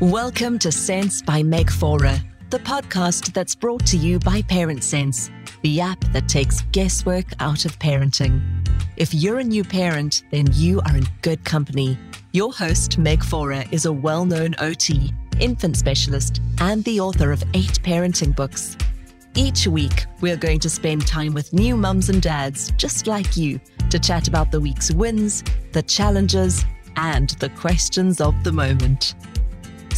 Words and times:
Welcome 0.00 0.60
to 0.60 0.70
Sense 0.70 1.22
by 1.22 1.42
Meg 1.42 1.72
Faure, 1.72 2.22
the 2.50 2.60
podcast 2.60 3.32
that's 3.32 3.56
brought 3.56 3.84
to 3.86 3.96
you 3.96 4.20
by 4.20 4.42
Parent 4.42 4.84
Sense, 4.84 5.28
the 5.62 5.80
app 5.80 5.98
that 6.12 6.28
takes 6.28 6.62
guesswork 6.70 7.24
out 7.40 7.64
of 7.64 7.76
parenting. 7.80 8.40
If 8.96 9.12
you're 9.12 9.40
a 9.40 9.44
new 9.44 9.64
parent, 9.64 10.22
then 10.30 10.46
you 10.52 10.80
are 10.82 10.96
in 10.96 11.04
good 11.22 11.44
company. 11.44 11.98
Your 12.30 12.52
host, 12.52 12.96
Meg 12.96 13.24
Faure, 13.24 13.64
is 13.72 13.86
a 13.86 13.92
well 13.92 14.24
known 14.24 14.54
OT, 14.60 15.12
infant 15.40 15.76
specialist, 15.76 16.42
and 16.60 16.84
the 16.84 17.00
author 17.00 17.32
of 17.32 17.42
eight 17.54 17.82
parenting 17.82 18.36
books. 18.36 18.76
Each 19.34 19.66
week, 19.66 20.06
we're 20.20 20.36
going 20.36 20.60
to 20.60 20.70
spend 20.70 21.08
time 21.08 21.34
with 21.34 21.52
new 21.52 21.76
mums 21.76 22.08
and 22.08 22.22
dads 22.22 22.70
just 22.76 23.08
like 23.08 23.36
you 23.36 23.60
to 23.90 23.98
chat 23.98 24.28
about 24.28 24.52
the 24.52 24.60
week's 24.60 24.92
wins, 24.92 25.42
the 25.72 25.82
challenges, 25.82 26.64
and 26.94 27.30
the 27.40 27.48
questions 27.50 28.20
of 28.20 28.44
the 28.44 28.52
moment. 28.52 29.16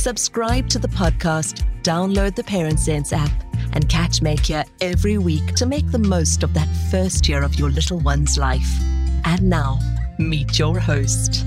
Subscribe 0.00 0.66
to 0.70 0.78
the 0.78 0.88
podcast, 0.88 1.62
download 1.82 2.34
the 2.34 2.42
Parent 2.42 2.80
Sense 2.80 3.12
app, 3.12 3.30
and 3.74 3.86
catch 3.90 4.22
here 4.22 4.64
every 4.80 5.18
week 5.18 5.54
to 5.56 5.66
make 5.66 5.90
the 5.90 5.98
most 5.98 6.42
of 6.42 6.54
that 6.54 6.68
first 6.90 7.28
year 7.28 7.42
of 7.42 7.58
your 7.58 7.68
little 7.68 7.98
one's 7.98 8.38
life. 8.38 8.80
And 9.26 9.42
now, 9.42 9.78
meet 10.18 10.58
your 10.58 10.78
host. 10.78 11.44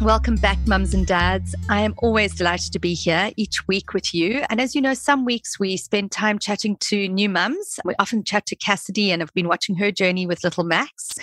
Welcome 0.00 0.34
back, 0.34 0.58
mums 0.66 0.94
and 0.94 1.06
dads. 1.06 1.54
I 1.68 1.82
am 1.82 1.94
always 1.98 2.34
delighted 2.34 2.72
to 2.72 2.80
be 2.80 2.94
here 2.94 3.30
each 3.36 3.68
week 3.68 3.94
with 3.94 4.12
you. 4.12 4.44
And 4.50 4.60
as 4.60 4.74
you 4.74 4.80
know, 4.80 4.94
some 4.94 5.24
weeks 5.24 5.60
we 5.60 5.76
spend 5.76 6.10
time 6.10 6.40
chatting 6.40 6.76
to 6.76 7.06
new 7.06 7.28
mums. 7.28 7.78
We 7.84 7.94
often 8.00 8.24
chat 8.24 8.46
to 8.46 8.56
Cassidy 8.56 9.12
and 9.12 9.22
have 9.22 9.32
been 9.34 9.46
watching 9.46 9.76
her 9.76 9.92
journey 9.92 10.26
with 10.26 10.42
little 10.42 10.64
Max. 10.64 11.14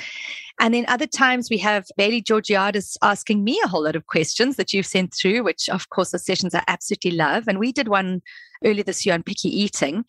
And 0.59 0.73
then 0.73 0.85
other 0.87 1.07
times 1.07 1.49
we 1.49 1.57
have 1.57 1.85
Bailey 1.97 2.21
Georgiadis 2.21 2.95
asking 3.01 3.43
me 3.43 3.59
a 3.63 3.67
whole 3.67 3.83
lot 3.83 3.95
of 3.95 4.07
questions 4.07 4.55
that 4.55 4.71
you've 4.71 4.85
sent 4.85 5.13
through, 5.13 5.43
which 5.43 5.67
of 5.69 5.89
course 5.89 6.11
the 6.11 6.19
sessions 6.19 6.55
I 6.55 6.63
absolutely 6.67 7.11
love. 7.11 7.47
And 7.47 7.59
we 7.59 7.71
did 7.71 7.87
one 7.89 8.21
earlier 8.65 8.83
this 8.83 9.05
year 9.05 9.15
on 9.15 9.23
picky 9.23 9.49
eating. 9.49 10.03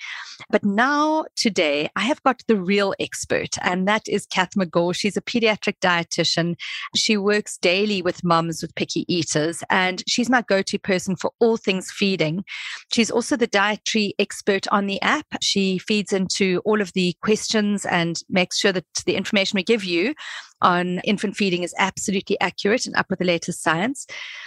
But 0.50 0.64
now, 0.64 1.24
today, 1.36 1.88
I 1.96 2.00
have 2.00 2.22
got 2.22 2.42
the 2.48 2.56
real 2.56 2.94
expert, 2.98 3.56
and 3.62 3.86
that 3.88 4.08
is 4.08 4.26
Kath 4.26 4.54
Megaw. 4.56 4.94
She's 4.94 5.16
a 5.16 5.22
pediatric 5.22 5.78
dietitian. 5.80 6.56
She 6.94 7.16
works 7.16 7.58
daily 7.58 8.02
with 8.02 8.24
mums 8.24 8.62
with 8.62 8.74
picky 8.74 9.04
eaters, 9.08 9.62
and 9.70 10.02
she's 10.08 10.30
my 10.30 10.42
go 10.42 10.62
to 10.62 10.78
person 10.78 11.16
for 11.16 11.30
all 11.40 11.56
things 11.56 11.90
feeding. 11.90 12.44
She's 12.92 13.10
also 13.10 13.36
the 13.36 13.46
dietary 13.46 14.14
expert 14.18 14.66
on 14.72 14.86
the 14.86 15.00
app. 15.02 15.26
She 15.42 15.78
feeds 15.78 16.12
into 16.12 16.60
all 16.64 16.80
of 16.80 16.92
the 16.92 17.14
questions 17.22 17.84
and 17.86 18.20
makes 18.28 18.58
sure 18.58 18.72
that 18.72 18.84
the 19.04 19.16
information 19.16 19.56
we 19.56 19.62
give 19.62 19.84
you 19.84 20.14
on 20.62 21.00
infant 21.00 21.36
feeding 21.36 21.62
is 21.62 21.74
absolutely 21.78 22.38
accurate 22.40 22.86
and 22.86 22.96
up 22.96 23.06
with 23.10 23.18
the 23.18 23.24
latest 23.24 23.62
science. 23.62 24.06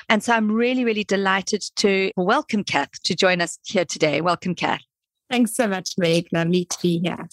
And 0.10 0.24
so 0.24 0.34
I'm 0.34 0.52
really, 0.52 0.84
really 0.86 1.04
delighted 1.04 1.64
to 1.78 2.12
welcome 2.16 2.64
Kath 2.64 3.02
to 3.04 3.16
join 3.16 3.42
us 3.42 3.60
here 3.66 3.86
today. 3.86 4.22
Welcome, 4.22 4.56
Kath. 4.56 4.82
Thanks 5.30 5.56
so 5.56 5.68
much, 5.68 5.92
Meg. 5.98 6.28
Lovely 6.32 6.66
to 6.66 6.78
be 6.82 7.00
here. 7.00 7.28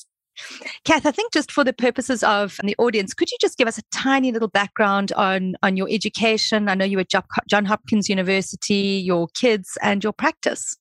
Kath, 0.84 1.06
I 1.06 1.10
think 1.12 1.33
just 1.33 1.50
for 1.50 1.64
the 1.64 1.72
purposes 1.72 2.22
of 2.22 2.58
the 2.62 2.77
audience, 2.78 3.14
could 3.14 3.30
you 3.30 3.38
just 3.41 3.56
give 3.56 3.68
us 3.68 3.78
a 3.78 3.83
tiny 3.92 4.33
little 4.33 4.48
background 4.48 5.12
on, 5.12 5.55
on 5.62 5.77
your 5.77 5.88
education? 5.90 6.68
I 6.68 6.74
know 6.74 6.84
you 6.84 6.98
were 6.98 7.05
at 7.11 7.48
John 7.48 7.64
Hopkins 7.64 8.08
University, 8.08 9.02
your 9.05 9.28
kids, 9.28 9.78
and 9.83 10.05
your 10.05 10.12
practice. 10.12 10.77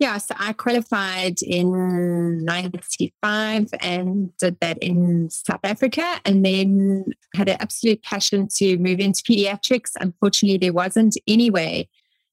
Yeah, 0.00 0.18
so 0.18 0.34
I 0.38 0.52
qualified 0.52 1.42
in 1.42 2.44
95 2.44 3.68
and 3.80 4.36
did 4.36 4.60
that 4.60 4.78
in 4.78 5.28
South 5.28 5.58
Africa 5.64 6.20
and 6.24 6.44
then 6.44 7.06
had 7.34 7.48
an 7.48 7.56
absolute 7.58 8.04
passion 8.04 8.46
to 8.58 8.78
move 8.78 9.00
into 9.00 9.24
pediatrics. 9.24 9.90
Unfortunately, 9.98 10.58
there 10.58 10.72
wasn't 10.72 11.16
any 11.26 11.50
way 11.50 11.88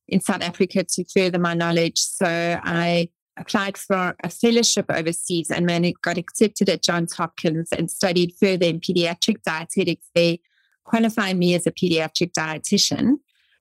in 0.07 0.21
South 0.21 0.43
Africa 0.43 0.83
to 0.83 1.05
further 1.05 1.39
my 1.39 1.55
knowledge. 1.55 1.97
So 1.97 2.27
I 2.27 3.09
applied 3.35 3.77
for 3.77 4.15
a 4.23 4.29
fellowship 4.29 4.85
overseas 4.89 5.49
and 5.49 5.69
it 5.85 5.95
got 6.03 6.19
accepted 6.19 6.69
at 6.69 6.83
Johns 6.83 7.13
Hopkins 7.13 7.69
and 7.71 7.89
studied 7.89 8.35
further 8.39 8.67
in 8.67 8.79
pediatric 8.79 9.41
dietetics. 9.41 10.07
They 10.13 10.39
qualified 10.83 11.37
me 11.37 11.55
as 11.55 11.65
a 11.65 11.71
pediatric 11.71 12.31
dietitian 12.33 13.15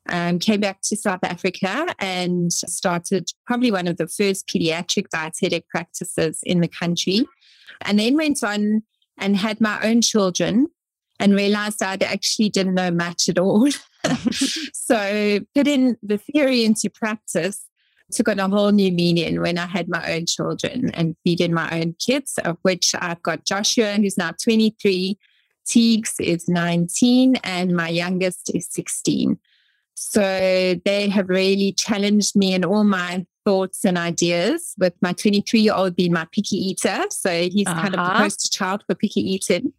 um, 0.08 0.38
came 0.38 0.60
back 0.60 0.80
to 0.82 0.96
South 0.96 1.20
Africa 1.22 1.94
and 1.98 2.52
started 2.52 3.30
probably 3.46 3.70
one 3.70 3.88
of 3.88 3.96
the 3.96 4.08
first 4.08 4.46
pediatric 4.48 5.08
dietetic 5.08 5.68
practices 5.68 6.40
in 6.42 6.60
the 6.60 6.68
country. 6.68 7.26
And 7.82 7.98
then 7.98 8.16
went 8.16 8.42
on 8.42 8.82
and 9.18 9.36
had 9.36 9.60
my 9.60 9.80
own 9.82 10.00
children 10.02 10.68
and 11.18 11.34
realized 11.34 11.82
I 11.82 11.96
actually 12.02 12.48
didn't 12.50 12.74
know 12.74 12.90
much 12.90 13.28
at 13.28 13.38
all. 13.38 13.68
so 14.72 15.40
put 15.54 15.66
in 15.66 15.96
the 16.02 16.18
theory 16.18 16.64
into 16.64 16.90
practice 16.90 17.66
took 18.12 18.28
on 18.28 18.38
a 18.38 18.48
whole 18.48 18.70
new 18.70 18.92
meaning 18.92 19.40
when 19.40 19.58
I 19.58 19.66
had 19.66 19.88
my 19.88 20.14
own 20.14 20.26
children 20.26 20.90
and 20.94 21.16
feeding 21.24 21.52
my 21.52 21.80
own 21.80 21.94
kids, 21.98 22.38
of 22.44 22.58
which 22.62 22.94
I've 22.98 23.22
got 23.22 23.44
Joshua, 23.44 23.94
who's 23.94 24.18
now 24.18 24.32
23, 24.42 25.18
Teagues 25.66 26.14
is 26.20 26.48
19, 26.48 27.36
and 27.36 27.74
my 27.74 27.88
youngest 27.88 28.54
is 28.54 28.68
16. 28.70 29.38
So 29.94 30.20
they 30.84 31.08
have 31.08 31.28
really 31.28 31.72
challenged 31.72 32.36
me 32.36 32.54
in 32.54 32.64
all 32.64 32.84
my 32.84 33.24
thoughts 33.44 33.84
and 33.84 33.96
ideas 33.96 34.74
with 34.78 34.94
my 35.00 35.12
23 35.12 35.60
year 35.60 35.74
old 35.74 35.94
being 35.94 36.12
my 36.12 36.26
picky 36.32 36.56
eater. 36.56 37.04
So 37.10 37.30
he's 37.30 37.66
uh-huh. 37.66 37.80
kind 37.80 37.94
of 37.94 37.98
the 37.98 38.12
uh-huh. 38.12 38.22
poster 38.24 38.50
child 38.50 38.84
for 38.86 38.94
picky 38.94 39.20
eating. 39.20 39.72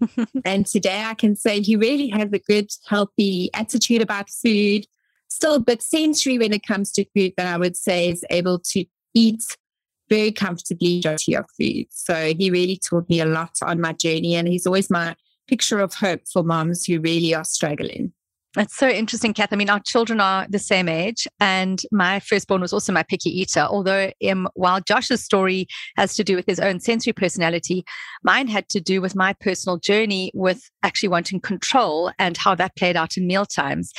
and 0.45 0.65
today 0.65 1.03
I 1.03 1.15
can 1.15 1.35
say 1.35 1.61
he 1.61 1.75
really 1.75 2.07
has 2.09 2.31
a 2.31 2.39
good, 2.39 2.71
healthy 2.87 3.49
attitude 3.53 4.01
about 4.01 4.29
food, 4.29 4.85
still 5.27 5.55
a 5.55 5.59
bit 5.59 5.81
sensory 5.81 6.37
when 6.37 6.53
it 6.53 6.65
comes 6.65 6.91
to 6.93 7.05
food, 7.15 7.33
but 7.35 7.47
I 7.47 7.57
would 7.57 7.75
say 7.75 8.09
is 8.09 8.23
able 8.29 8.59
to 8.59 8.85
eat 9.13 9.43
very 10.09 10.31
comfortably 10.31 10.97
majority 10.97 11.33
of 11.33 11.45
food. 11.59 11.87
So 11.89 12.33
he 12.37 12.51
really 12.51 12.77
taught 12.77 13.09
me 13.09 13.19
a 13.19 13.25
lot 13.25 13.57
on 13.63 13.81
my 13.81 13.93
journey. 13.93 14.35
And 14.35 14.47
he's 14.47 14.67
always 14.67 14.89
my 14.89 15.15
picture 15.47 15.79
of 15.79 15.95
hope 15.95 16.21
for 16.31 16.43
moms 16.43 16.85
who 16.85 16.99
really 16.99 17.33
are 17.33 17.43
struggling. 17.43 18.13
That's 18.55 18.77
so 18.77 18.87
interesting, 18.87 19.33
Kath. 19.33 19.51
I 19.51 19.57
mean, 19.57 19.69
our 19.69 19.81
children 19.81 20.21
are 20.21 20.47
the 20.49 20.59
same 20.59 20.87
age, 20.87 21.27
and 21.41 21.81
my 21.91 22.21
firstborn 22.21 22.61
was 22.61 22.71
also 22.71 22.93
my 22.93 23.03
picky 23.03 23.29
eater. 23.29 23.59
Although, 23.59 24.11
um, 24.29 24.47
while 24.53 24.79
Josh's 24.79 25.21
story 25.21 25.67
has 25.97 26.15
to 26.15 26.23
do 26.23 26.37
with 26.37 26.45
his 26.45 26.61
own 26.61 26.79
sensory 26.79 27.11
personality, 27.11 27.83
mine 28.23 28.47
had 28.47 28.69
to 28.69 28.79
do 28.79 29.01
with 29.01 29.13
my 29.13 29.33
personal 29.33 29.77
journey 29.77 30.31
with 30.33 30.61
actually 30.83 31.09
wanting 31.09 31.41
control 31.41 32.11
and 32.17 32.37
how 32.37 32.55
that 32.55 32.77
played 32.77 32.95
out 32.95 33.17
in 33.17 33.27
meal 33.27 33.45
times. 33.45 33.91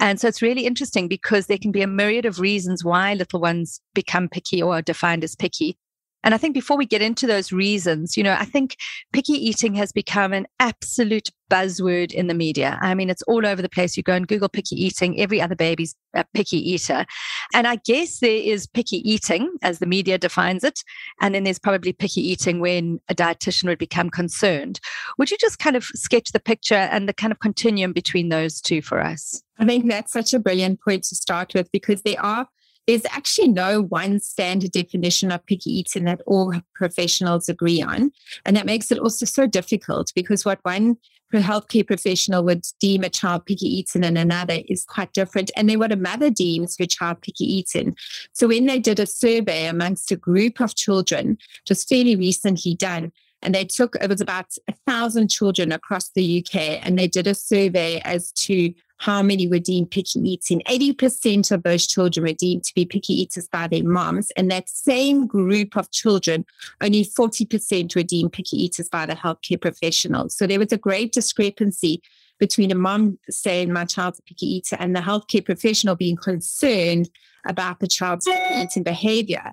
And 0.00 0.20
so 0.20 0.28
it's 0.28 0.42
really 0.42 0.64
interesting 0.64 1.08
because 1.08 1.46
there 1.46 1.58
can 1.58 1.72
be 1.72 1.82
a 1.82 1.88
myriad 1.88 2.24
of 2.24 2.38
reasons 2.38 2.84
why 2.84 3.14
little 3.14 3.40
ones 3.40 3.80
become 3.94 4.28
picky 4.28 4.62
or 4.62 4.74
are 4.74 4.82
defined 4.82 5.24
as 5.24 5.34
picky. 5.34 5.76
And 6.24 6.34
I 6.34 6.38
think 6.38 6.54
before 6.54 6.76
we 6.76 6.86
get 6.86 7.02
into 7.02 7.26
those 7.26 7.52
reasons, 7.52 8.16
you 8.16 8.24
know, 8.24 8.36
I 8.38 8.46
think 8.46 8.76
picky 9.12 9.34
eating 9.34 9.74
has 9.74 9.92
become 9.92 10.32
an 10.32 10.46
absolute 10.58 11.28
buzzword 11.50 12.12
in 12.12 12.26
the 12.26 12.34
media. 12.34 12.78
I 12.80 12.94
mean, 12.94 13.10
it's 13.10 13.22
all 13.22 13.46
over 13.46 13.60
the 13.60 13.68
place. 13.68 13.96
You 13.96 14.02
go 14.02 14.14
and 14.14 14.26
Google 14.26 14.48
picky 14.48 14.82
eating, 14.82 15.20
every 15.20 15.40
other 15.40 15.54
baby's 15.54 15.94
a 16.14 16.24
picky 16.34 16.56
eater. 16.56 17.04
And 17.52 17.66
I 17.66 17.76
guess 17.76 18.20
there 18.20 18.30
is 18.30 18.66
picky 18.66 19.08
eating 19.08 19.52
as 19.62 19.78
the 19.78 19.86
media 19.86 20.16
defines 20.16 20.64
it. 20.64 20.80
And 21.20 21.34
then 21.34 21.44
there's 21.44 21.58
probably 21.58 21.92
picky 21.92 22.26
eating 22.26 22.58
when 22.58 23.00
a 23.08 23.14
dietitian 23.14 23.68
would 23.68 23.78
become 23.78 24.08
concerned. 24.08 24.80
Would 25.18 25.30
you 25.30 25.36
just 25.38 25.58
kind 25.58 25.76
of 25.76 25.84
sketch 25.84 26.32
the 26.32 26.40
picture 26.40 26.74
and 26.74 27.06
the 27.06 27.14
kind 27.14 27.32
of 27.32 27.40
continuum 27.40 27.92
between 27.92 28.30
those 28.30 28.62
two 28.62 28.80
for 28.80 29.00
us? 29.00 29.42
I 29.58 29.66
think 29.66 29.88
that's 29.88 30.12
such 30.12 30.32
a 30.32 30.38
brilliant 30.38 30.80
point 30.80 31.04
to 31.04 31.14
start 31.14 31.54
with 31.54 31.70
because 31.70 32.02
there 32.02 32.20
are 32.20 32.48
there's 32.86 33.04
actually 33.06 33.48
no 33.48 33.82
one 33.82 34.20
standard 34.20 34.72
definition 34.72 35.32
of 35.32 35.44
picky 35.46 35.70
eating 35.70 36.04
that 36.04 36.20
all 36.26 36.54
professionals 36.74 37.48
agree 37.48 37.80
on. 37.80 38.12
And 38.44 38.56
that 38.56 38.66
makes 38.66 38.92
it 38.92 38.98
also 38.98 39.26
so 39.26 39.46
difficult 39.46 40.12
because 40.14 40.44
what 40.44 40.60
one 40.62 40.96
healthcare 41.32 41.86
professional 41.86 42.44
would 42.44 42.64
deem 42.80 43.02
a 43.02 43.08
child 43.08 43.46
picky 43.46 43.66
eating 43.66 44.04
and 44.04 44.18
another 44.18 44.58
is 44.68 44.84
quite 44.84 45.12
different. 45.12 45.50
And 45.56 45.68
then 45.68 45.78
what 45.78 45.92
a 45.92 45.96
mother 45.96 46.30
deems 46.30 46.76
her 46.78 46.86
child 46.86 47.22
picky 47.22 47.44
eating. 47.44 47.96
So 48.32 48.48
when 48.48 48.66
they 48.66 48.78
did 48.78 49.00
a 49.00 49.06
survey 49.06 49.66
amongst 49.66 50.12
a 50.12 50.16
group 50.16 50.60
of 50.60 50.74
children, 50.74 51.38
just 51.64 51.88
fairly 51.88 52.16
recently 52.16 52.74
done, 52.74 53.12
and 53.42 53.54
they 53.54 53.64
took 53.64 53.94
it 53.96 54.08
was 54.08 54.20
about 54.20 54.46
a 54.68 54.74
thousand 54.86 55.28
children 55.28 55.70
across 55.70 56.10
the 56.10 56.38
UK 56.42 56.80
and 56.82 56.98
they 56.98 57.06
did 57.06 57.26
a 57.26 57.34
survey 57.34 58.00
as 58.00 58.32
to 58.32 58.72
how 59.04 59.22
many 59.22 59.46
were 59.46 59.58
deemed 59.58 59.90
picky 59.90 60.18
eating. 60.20 60.62
80% 60.66 61.52
of 61.52 61.62
those 61.62 61.86
children 61.86 62.24
were 62.24 62.32
deemed 62.32 62.64
to 62.64 62.74
be 62.74 62.86
picky 62.86 63.12
eaters 63.12 63.46
by 63.46 63.68
their 63.68 63.84
moms. 63.84 64.30
And 64.30 64.50
that 64.50 64.66
same 64.70 65.26
group 65.26 65.76
of 65.76 65.90
children, 65.90 66.46
only 66.80 67.04
40% 67.04 67.94
were 67.94 68.02
deemed 68.02 68.32
picky 68.32 68.64
eaters 68.64 68.88
by 68.88 69.04
the 69.04 69.14
healthcare 69.14 69.60
professionals. 69.60 70.34
So 70.34 70.46
there 70.46 70.58
was 70.58 70.72
a 70.72 70.78
great 70.78 71.12
discrepancy 71.12 72.00
between 72.38 72.72
a 72.72 72.74
mom 72.74 73.18
saying 73.28 73.70
my 73.70 73.84
child's 73.84 74.20
a 74.20 74.22
picky 74.22 74.46
eater 74.46 74.76
and 74.80 74.96
the 74.96 75.00
healthcare 75.00 75.44
professional 75.44 75.96
being 75.96 76.16
concerned 76.16 77.10
about 77.46 77.80
the 77.80 77.86
child's 77.86 78.26
eating 78.26 78.84
behavior. 78.84 79.52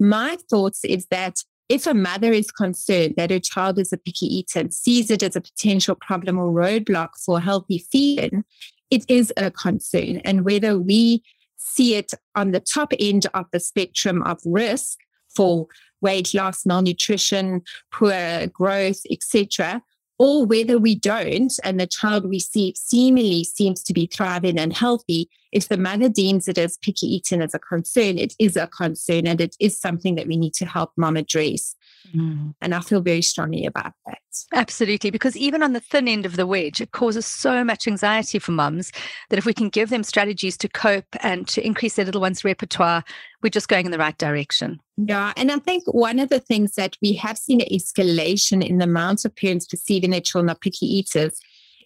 My 0.00 0.38
thoughts 0.50 0.84
is 0.84 1.06
that 1.12 1.44
if 1.68 1.86
a 1.86 1.94
mother 1.94 2.32
is 2.32 2.50
concerned 2.50 3.14
that 3.16 3.30
her 3.30 3.38
child 3.38 3.78
is 3.78 3.92
a 3.92 3.96
picky 3.96 4.26
eater 4.26 4.58
and 4.58 4.74
sees 4.74 5.08
it 5.08 5.22
as 5.22 5.36
a 5.36 5.40
potential 5.40 5.94
problem 5.94 6.36
or 6.36 6.50
roadblock 6.50 7.10
for 7.24 7.40
healthy 7.40 7.86
feeding, 7.92 8.42
it 8.90 9.04
is 9.08 9.32
a 9.36 9.50
concern. 9.50 10.18
And 10.24 10.44
whether 10.44 10.78
we 10.78 11.22
see 11.56 11.94
it 11.94 12.12
on 12.34 12.52
the 12.52 12.60
top 12.60 12.92
end 12.98 13.26
of 13.34 13.46
the 13.52 13.60
spectrum 13.60 14.22
of 14.22 14.40
risk 14.44 14.98
for 15.34 15.66
weight 16.00 16.32
loss, 16.34 16.64
malnutrition, 16.64 17.62
poor 17.92 18.46
growth, 18.46 19.00
etc., 19.10 19.82
or 20.18 20.44
whether 20.44 20.78
we 20.78 20.96
don't 20.96 21.52
and 21.62 21.78
the 21.78 21.86
child 21.86 22.28
we 22.28 22.40
see 22.40 22.74
seemingly 22.76 23.44
seems 23.44 23.84
to 23.84 23.92
be 23.92 24.06
thriving 24.06 24.58
and 24.58 24.72
healthy, 24.72 25.30
if 25.52 25.68
the 25.68 25.76
mother 25.76 26.08
deems 26.08 26.48
it 26.48 26.58
as 26.58 26.76
picky 26.78 27.06
eating 27.06 27.40
as 27.40 27.54
a 27.54 27.58
concern, 27.58 28.18
it 28.18 28.34
is 28.38 28.56
a 28.56 28.66
concern 28.66 29.28
and 29.28 29.40
it 29.40 29.54
is 29.60 29.80
something 29.80 30.16
that 30.16 30.26
we 30.26 30.36
need 30.36 30.54
to 30.54 30.66
help 30.66 30.90
mom 30.96 31.16
address. 31.16 31.76
Mm. 32.14 32.54
And 32.60 32.74
I 32.74 32.80
feel 32.80 33.00
very 33.00 33.22
strongly 33.22 33.66
about 33.66 33.92
that. 34.06 34.18
Absolutely, 34.54 35.10
because 35.10 35.36
even 35.36 35.62
on 35.62 35.72
the 35.72 35.80
thin 35.80 36.08
end 36.08 36.24
of 36.24 36.36
the 36.36 36.46
wedge, 36.46 36.80
it 36.80 36.92
causes 36.92 37.26
so 37.26 37.64
much 37.64 37.86
anxiety 37.86 38.38
for 38.38 38.52
mums 38.52 38.92
that 39.30 39.38
if 39.38 39.44
we 39.44 39.54
can 39.54 39.68
give 39.68 39.90
them 39.90 40.02
strategies 40.02 40.56
to 40.58 40.68
cope 40.68 41.16
and 41.20 41.46
to 41.48 41.64
increase 41.64 41.96
their 41.96 42.04
little 42.04 42.20
one's 42.20 42.44
repertoire, 42.44 43.04
we're 43.42 43.50
just 43.50 43.68
going 43.68 43.86
in 43.86 43.92
the 43.92 43.98
right 43.98 44.16
direction. 44.18 44.80
Yeah. 44.96 45.32
And 45.36 45.50
I 45.50 45.58
think 45.58 45.84
one 45.86 46.18
of 46.18 46.28
the 46.28 46.40
things 46.40 46.74
that 46.74 46.96
we 47.02 47.14
have 47.14 47.38
seen 47.38 47.60
an 47.60 47.68
escalation 47.70 48.66
in 48.66 48.78
the 48.78 48.84
amount 48.84 49.24
of 49.24 49.34
parents 49.34 49.66
perceiving 49.66 50.10
their 50.10 50.20
children 50.20 50.50
are 50.50 50.58
picky 50.58 50.86
eaters 50.86 51.38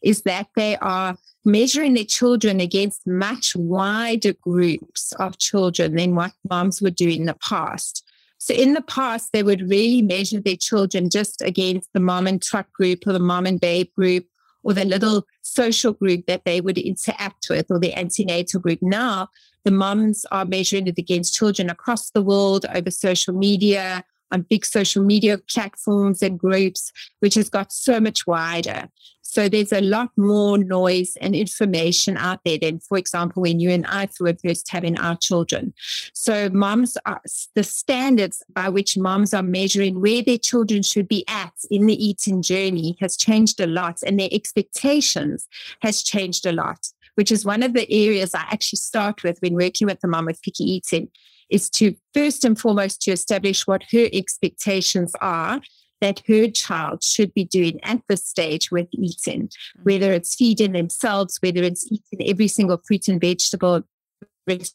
is 0.03 0.23
that 0.23 0.49
they 0.56 0.76
are 0.79 1.17
measuring 1.44 1.94
their 1.94 2.05
children 2.05 2.61
against 2.61 3.06
much 3.06 3.56
wider 3.56 4.32
groups 4.32 5.12
of 5.12 5.38
children 5.38 5.97
than 5.97 6.14
what 6.14 6.32
moms 6.49 6.81
would 6.81 6.94
do 6.94 7.09
in 7.09 7.26
the 7.26 7.35
past. 7.35 8.05
So 8.43 8.55
in 8.55 8.75
the 8.75 8.83
past, 8.83 9.31
they 9.33 9.44
would 9.44 9.71
really 9.71 10.03
measure 10.03 10.41
their 10.41 10.56
children 10.56 11.11
just 11.11 11.41
against 11.43 11.89
the 11.94 12.00
mom 12.00 12.27
and 12.27 12.43
truck 12.43 12.73
group 12.73 13.06
or 13.06 13.12
the 13.12 13.21
mom 13.21 13.47
and 13.47 13.61
babe 13.61 13.87
group 13.97 14.27
or 14.65 14.73
the 14.73 14.85
little 14.85 15.29
social 15.43 15.93
group 15.93 16.27
that 16.27 16.44
they 16.44 16.61
would 16.61 16.77
interact 16.77 17.47
with 17.49 17.67
or 17.71 17.79
the 17.79 17.94
antenatal 17.94 18.59
group. 18.59 18.81
Now, 18.83 19.29
the 19.65 19.71
moms 19.71 20.27
are 20.33 20.44
measuring 20.44 20.89
it 20.89 20.99
against 20.99 21.37
children 21.37 21.71
across 21.71 22.11
the 22.11 22.21
world 22.21 22.67
over 22.75 22.91
social 22.91 23.33
media, 23.33 24.03
on 24.32 24.43
big 24.43 24.64
social 24.64 25.05
media 25.05 25.38
platforms 25.38 26.23
and 26.23 26.38
groups, 26.38 26.93
which 27.20 27.34
has 27.34 27.49
got 27.49 27.73
so 27.73 28.00
much 28.00 28.26
wider. 28.26 28.88
So 29.32 29.49
there's 29.49 29.73
a 29.73 29.81
lot 29.81 30.11
more 30.19 30.58
noise 30.58 31.17
and 31.19 31.34
information 31.34 32.19
out 32.19 32.40
there 32.44 32.58
than, 32.58 32.81
for 32.81 32.99
example, 32.99 33.40
when 33.40 33.61
you 33.61 33.70
and 33.70 33.87
I 33.87 34.06
were 34.20 34.34
first 34.34 34.69
having 34.70 34.99
our 34.99 35.17
children. 35.17 35.73
So 36.12 36.50
moms 36.50 36.99
are 37.06 37.23
the 37.55 37.64
standards 37.64 38.43
by 38.52 38.69
which 38.69 38.99
moms 38.99 39.32
are 39.32 39.43
measuring 39.43 40.02
where 40.02 40.23
their 40.23 40.37
children 40.37 40.82
should 40.82 41.08
be 41.08 41.25
at 41.28 41.55
in 41.70 41.87
the 41.87 42.05
eating 42.05 42.43
journey 42.43 42.99
has 43.00 43.17
changed 43.17 43.58
a 43.58 43.67
lot 43.67 44.00
and 44.06 44.20
their 44.20 44.28
expectations 44.31 45.49
has 45.81 46.02
changed 46.02 46.44
a 46.44 46.52
lot, 46.52 46.88
which 47.14 47.32
is 47.32 47.46
one 47.46 47.62
of 47.62 47.73
the 47.73 47.90
areas 47.90 48.35
I 48.35 48.44
actually 48.50 48.81
start 48.81 49.23
with 49.23 49.38
when 49.40 49.55
working 49.55 49.87
with 49.87 50.00
the 50.00 50.08
mom 50.08 50.26
with 50.26 50.43
picky 50.43 50.64
eating 50.64 51.08
is 51.52 51.69
to 51.70 51.94
first 52.14 52.44
and 52.44 52.58
foremost 52.58 53.02
to 53.02 53.12
establish 53.12 53.66
what 53.66 53.84
her 53.93 54.08
expectations 54.12 55.14
are 55.20 55.60
that 56.00 56.20
her 56.26 56.49
child 56.49 57.02
should 57.02 57.32
be 57.32 57.44
doing 57.44 57.78
at 57.84 58.02
this 58.08 58.26
stage 58.26 58.72
with 58.72 58.88
eating, 58.93 59.43
mm. 59.43 59.84
whether 59.84 60.12
it's 60.12 60.34
feeding 60.34 60.72
themselves, 60.72 61.38
whether 61.40 61.62
it's 61.62 61.87
eating 61.87 62.28
every 62.28 62.49
single 62.49 62.82
fruit 62.84 63.06
and 63.06 63.20
vegetable, 63.20 63.82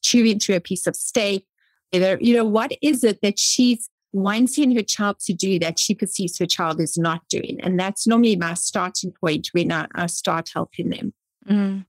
chewing 0.01 0.39
through 0.39 0.55
a 0.55 0.61
piece 0.61 0.87
of 0.87 0.95
steak, 0.95 1.45
whether, 1.91 2.17
you 2.21 2.33
know, 2.33 2.45
what 2.45 2.71
is 2.81 3.03
it 3.03 3.19
that 3.21 3.37
she's 3.37 3.89
wanting 4.13 4.73
her 4.73 4.81
child 4.81 5.19
to 5.19 5.33
do 5.33 5.59
that 5.59 5.77
she 5.77 5.93
perceives 5.93 6.39
her 6.39 6.45
child 6.45 6.79
is 6.79 6.97
not 6.97 7.21
doing? 7.29 7.59
And 7.61 7.77
that's 7.77 8.07
normally 8.07 8.37
my 8.37 8.53
starting 8.53 9.11
point 9.11 9.49
when 9.51 9.69
I, 9.69 9.87
I 9.95 10.05
start 10.05 10.49
helping 10.53 10.91
them. 10.91 11.13
Mm. 11.49 11.85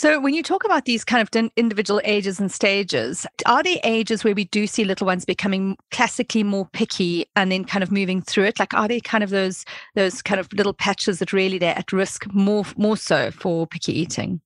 So, 0.00 0.18
when 0.18 0.32
you 0.32 0.42
talk 0.42 0.64
about 0.64 0.86
these 0.86 1.04
kind 1.04 1.20
of 1.20 1.50
individual 1.56 2.00
ages 2.04 2.40
and 2.40 2.50
stages, 2.50 3.26
are 3.44 3.62
there 3.62 3.76
ages 3.84 4.24
where 4.24 4.34
we 4.34 4.44
do 4.44 4.66
see 4.66 4.82
little 4.82 5.06
ones 5.06 5.26
becoming 5.26 5.76
classically 5.90 6.42
more 6.42 6.66
picky 6.72 7.26
and 7.36 7.52
then 7.52 7.66
kind 7.66 7.82
of 7.82 7.92
moving 7.92 8.22
through 8.22 8.44
it? 8.44 8.58
Like, 8.58 8.72
are 8.72 8.88
there 8.88 9.00
kind 9.00 9.22
of 9.22 9.28
those 9.28 9.66
those 9.96 10.22
kind 10.22 10.40
of 10.40 10.50
little 10.54 10.72
patches 10.72 11.18
that 11.18 11.34
really 11.34 11.58
they're 11.58 11.76
at 11.76 11.92
risk 11.92 12.24
more 12.32 12.64
more 12.78 12.96
so 12.96 13.30
for 13.30 13.66
picky 13.66 13.92
eating? 13.92 14.40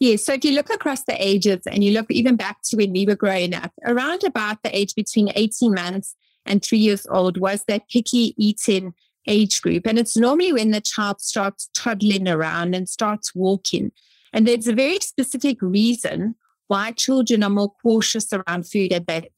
Yes. 0.00 0.24
So 0.24 0.32
if 0.32 0.44
you 0.44 0.50
look 0.50 0.70
across 0.70 1.04
the 1.04 1.14
ages 1.24 1.60
and 1.70 1.84
you 1.84 1.92
look 1.92 2.10
even 2.10 2.34
back 2.34 2.60
to 2.64 2.76
when 2.78 2.90
we 2.90 3.06
were 3.06 3.14
growing 3.14 3.54
up, 3.54 3.70
around 3.86 4.24
about 4.24 4.64
the 4.64 4.76
age 4.76 4.96
between 4.96 5.30
18 5.36 5.72
months 5.72 6.16
and 6.46 6.64
three 6.64 6.78
years 6.78 7.06
old 7.08 7.38
was 7.38 7.62
that 7.68 7.88
picky 7.88 8.34
eating 8.36 8.92
age 9.28 9.62
group. 9.62 9.86
And 9.86 10.00
it's 10.00 10.16
normally 10.16 10.52
when 10.52 10.72
the 10.72 10.80
child 10.80 11.20
starts 11.20 11.70
toddling 11.74 12.26
around 12.26 12.74
and 12.74 12.88
starts 12.88 13.36
walking. 13.36 13.92
And 14.32 14.46
there's 14.46 14.68
a 14.68 14.74
very 14.74 14.98
specific 15.00 15.60
reason 15.62 16.34
why 16.66 16.92
children 16.92 17.42
are 17.42 17.50
more 17.50 17.72
cautious 17.82 18.32
around 18.32 18.68
food 18.68 18.92
at 18.92 19.06
that 19.06 19.28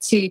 to 0.00 0.30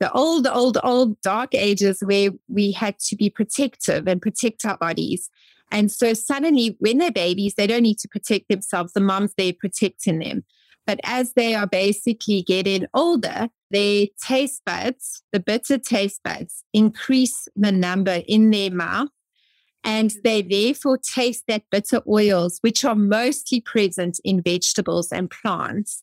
the 0.00 0.12
old, 0.12 0.48
old, 0.48 0.78
old 0.82 1.20
dark 1.20 1.54
ages 1.54 2.00
where 2.00 2.30
we 2.48 2.72
had 2.72 2.98
to 2.98 3.14
be 3.14 3.30
protective 3.30 4.08
and 4.08 4.20
protect 4.20 4.64
our 4.64 4.76
bodies. 4.76 5.30
And 5.70 5.92
so 5.92 6.12
suddenly, 6.12 6.76
when 6.80 6.98
they're 6.98 7.12
babies, 7.12 7.54
they 7.54 7.68
don't 7.68 7.82
need 7.82 7.98
to 7.98 8.08
protect 8.08 8.48
themselves. 8.48 8.92
The 8.92 9.00
moms, 9.00 9.32
they're 9.36 9.52
protecting 9.52 10.18
them. 10.18 10.44
But 10.86 10.98
as 11.04 11.34
they 11.34 11.54
are 11.54 11.68
basically 11.68 12.42
getting 12.42 12.86
older, 12.92 13.48
their 13.70 14.06
taste 14.20 14.62
buds, 14.66 15.22
the 15.32 15.38
bitter 15.38 15.78
taste 15.78 16.20
buds, 16.24 16.64
increase 16.72 17.46
the 17.54 17.70
number 17.70 18.22
in 18.26 18.50
their 18.50 18.70
mouth 18.70 19.08
and 19.84 20.14
they 20.22 20.42
therefore 20.42 20.98
taste 20.98 21.44
that 21.48 21.64
bitter 21.70 22.00
oils, 22.08 22.58
which 22.60 22.84
are 22.84 22.94
mostly 22.94 23.60
present 23.60 24.20
in 24.24 24.42
vegetables 24.42 25.10
and 25.10 25.30
plants. 25.30 26.02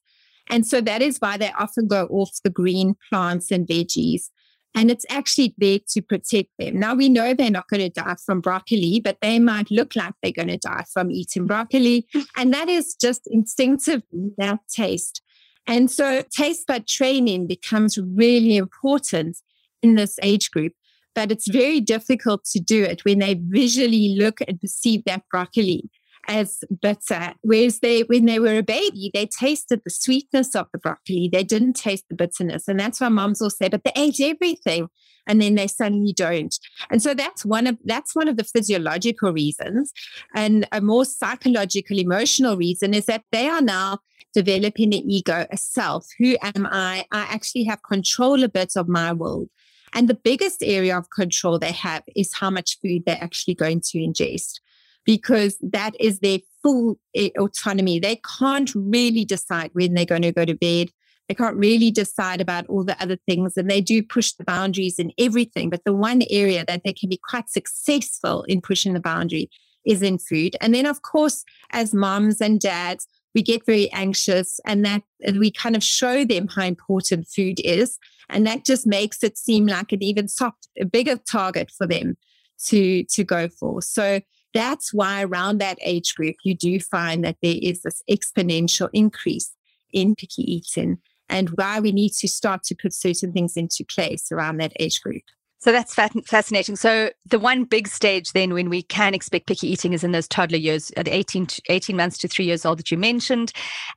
And 0.49 0.65
so 0.65 0.81
that 0.81 1.01
is 1.01 1.19
why 1.19 1.37
they 1.37 1.51
often 1.57 1.87
go 1.87 2.07
off 2.07 2.31
the 2.43 2.49
green 2.49 2.95
plants 3.09 3.51
and 3.51 3.67
veggies. 3.67 4.29
And 4.75 4.91
it's 4.91 5.05
actually 5.09 5.55
there 5.57 5.79
to 5.89 6.01
protect 6.01 6.49
them. 6.59 6.79
Now 6.79 6.93
we 6.93 7.09
know 7.09 7.33
they're 7.33 7.49
not 7.49 7.67
going 7.69 7.81
to 7.81 7.89
die 7.89 8.15
from 8.23 8.39
broccoli, 8.41 8.99
but 8.99 9.17
they 9.21 9.39
might 9.39 9.71
look 9.71 9.95
like 9.95 10.13
they're 10.21 10.31
going 10.31 10.47
to 10.49 10.57
die 10.57 10.85
from 10.91 11.11
eating 11.11 11.47
broccoli. 11.47 12.07
And 12.35 12.53
that 12.53 12.69
is 12.69 12.95
just 12.95 13.27
instinctive 13.27 14.03
that 14.37 14.59
taste. 14.69 15.21
And 15.67 15.89
so 15.89 16.23
taste 16.35 16.67
bud 16.67 16.87
training 16.87 17.47
becomes 17.47 17.97
really 17.97 18.57
important 18.57 19.37
in 19.81 19.95
this 19.95 20.17
age 20.21 20.51
group 20.51 20.73
but 21.15 21.31
it's 21.31 21.49
very 21.49 21.79
difficult 21.79 22.45
to 22.45 22.59
do 22.59 22.83
it 22.83 23.03
when 23.05 23.19
they 23.19 23.39
visually 23.39 24.15
look 24.17 24.39
and 24.47 24.59
perceive 24.59 25.03
that 25.05 25.23
broccoli 25.31 25.89
as 26.27 26.59
bitter. 26.81 27.33
Whereas 27.41 27.79
they, 27.79 28.01
when 28.03 28.25
they 28.25 28.39
were 28.39 28.57
a 28.57 28.63
baby, 28.63 29.11
they 29.13 29.25
tasted 29.25 29.81
the 29.83 29.89
sweetness 29.89 30.55
of 30.55 30.67
the 30.71 30.79
broccoli. 30.79 31.29
They 31.31 31.43
didn't 31.43 31.73
taste 31.73 32.05
the 32.09 32.15
bitterness. 32.15 32.67
And 32.67 32.79
that's 32.79 33.01
why 33.01 33.09
moms 33.09 33.41
will 33.41 33.49
say, 33.49 33.67
but 33.67 33.83
they 33.83 33.91
ate 33.95 34.19
everything. 34.19 34.87
And 35.27 35.41
then 35.41 35.55
they 35.55 35.67
suddenly 35.67 36.13
don't. 36.13 36.55
And 36.89 37.01
so 37.01 37.13
that's 37.13 37.45
one 37.45 37.67
of 37.67 37.77
that's 37.83 38.15
one 38.15 38.27
of 38.27 38.37
the 38.37 38.43
physiological 38.43 39.31
reasons. 39.31 39.91
And 40.33 40.67
a 40.71 40.81
more 40.81 41.05
psychological, 41.05 41.99
emotional 41.99 42.57
reason 42.57 42.93
is 42.93 43.05
that 43.05 43.23
they 43.31 43.47
are 43.47 43.61
now 43.61 43.99
developing 44.33 44.93
an 44.93 45.09
ego, 45.09 45.45
a 45.51 45.57
self. 45.57 46.07
Who 46.17 46.35
am 46.41 46.67
I? 46.67 47.05
I 47.11 47.21
actually 47.21 47.63
have 47.65 47.83
control 47.83 48.43
a 48.43 48.49
bit 48.49 48.73
of 48.75 48.87
my 48.87 49.13
world. 49.13 49.49
And 49.93 50.07
the 50.07 50.13
biggest 50.13 50.63
area 50.63 50.97
of 50.97 51.09
control 51.09 51.59
they 51.59 51.71
have 51.71 52.03
is 52.15 52.33
how 52.33 52.49
much 52.49 52.77
food 52.81 53.03
they're 53.05 53.21
actually 53.21 53.55
going 53.55 53.81
to 53.81 53.97
ingest, 53.99 54.59
because 55.05 55.57
that 55.61 55.95
is 55.99 56.19
their 56.19 56.39
full 56.61 56.99
eh, 57.15 57.29
autonomy. 57.37 57.99
They 57.99 58.21
can't 58.39 58.71
really 58.75 59.25
decide 59.25 59.71
when 59.73 59.93
they're 59.93 60.05
going 60.05 60.21
to 60.23 60.31
go 60.31 60.45
to 60.45 60.55
bed. 60.55 60.89
They 61.27 61.35
can't 61.35 61.57
really 61.57 61.91
decide 61.91 62.41
about 62.41 62.65
all 62.67 62.83
the 62.83 63.01
other 63.01 63.17
things, 63.27 63.55
and 63.55 63.69
they 63.69 63.81
do 63.81 64.01
push 64.01 64.31
the 64.31 64.43
boundaries 64.43 64.97
in 64.97 65.11
everything. 65.19 65.69
But 65.69 65.83
the 65.85 65.93
one 65.93 66.23
area 66.29 66.65
that 66.67 66.81
they 66.83 66.93
can 66.93 67.09
be 67.09 67.19
quite 67.29 67.49
successful 67.49 68.43
in 68.43 68.61
pushing 68.61 68.93
the 68.93 68.99
boundary 68.99 69.49
is 69.85 70.01
in 70.01 70.17
food. 70.17 70.55
And 70.59 70.73
then, 70.73 70.85
of 70.85 71.01
course, 71.03 71.43
as 71.71 71.93
moms 71.93 72.41
and 72.41 72.59
dads, 72.59 73.07
we 73.35 73.41
get 73.41 73.65
very 73.65 73.91
anxious 73.91 74.59
and 74.65 74.83
that 74.85 75.03
we 75.35 75.51
kind 75.51 75.75
of 75.75 75.83
show 75.83 76.25
them 76.25 76.47
how 76.47 76.63
important 76.63 77.27
food 77.27 77.59
is. 77.63 77.97
And 78.29 78.45
that 78.47 78.65
just 78.65 78.85
makes 78.87 79.23
it 79.23 79.37
seem 79.37 79.67
like 79.67 79.91
an 79.91 80.03
even 80.03 80.27
soft, 80.27 80.67
a 80.79 80.85
bigger 80.85 81.17
target 81.17 81.71
for 81.71 81.87
them 81.87 82.17
to, 82.65 83.03
to 83.03 83.23
go 83.23 83.47
for. 83.47 83.81
So 83.81 84.21
that's 84.53 84.93
why 84.93 85.23
around 85.23 85.59
that 85.59 85.77
age 85.81 86.15
group, 86.15 86.35
you 86.43 86.55
do 86.55 86.79
find 86.79 87.23
that 87.23 87.37
there 87.41 87.57
is 87.61 87.81
this 87.81 88.01
exponential 88.09 88.89
increase 88.93 89.51
in 89.91 90.15
picky 90.15 90.51
eating 90.51 90.99
and 91.29 91.49
why 91.49 91.79
we 91.79 91.91
need 91.91 92.13
to 92.13 92.27
start 92.27 92.63
to 92.63 92.75
put 92.75 92.93
certain 92.93 93.31
things 93.31 93.55
into 93.55 93.85
place 93.85 94.31
around 94.31 94.57
that 94.57 94.73
age 94.79 95.01
group. 95.01 95.23
So 95.61 95.73
that's 95.73 95.93
fascinating. 95.93 96.77
So 96.77 97.11
the 97.25 97.37
one 97.37 97.65
big 97.65 97.89
stage 97.89 98.31
then 98.31 98.53
when 98.53 98.69
we 98.69 98.81
can 98.81 99.13
expect 99.13 99.47
picky 99.47 99.67
eating 99.67 99.91
is 99.91 100.05
in 100.05 100.13
those 100.13 100.27
toddler 100.27 100.57
years 100.57 100.89
at 100.95 101.09
18, 101.09 101.47
to 101.47 101.61
18 101.67 101.97
months 101.97 102.17
to 102.19 102.29
three 102.29 102.45
years 102.45 102.65
old 102.65 102.79
that 102.79 102.91
you 102.91 102.97
mentioned. 102.97 103.51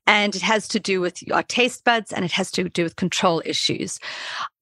And 0.09 0.35
it 0.35 0.43
has 0.43 0.67
to 0.69 0.81
do 0.81 1.01
with 1.01 1.23
our 1.33 1.45
taste 1.45 1.85
buds 1.85 2.13
and 2.13 2.25
it 2.25 2.33
has 2.33 2.51
to 2.53 2.69
do 2.69 2.83
with 2.83 2.97
control 2.97 3.43
issues. 3.45 4.01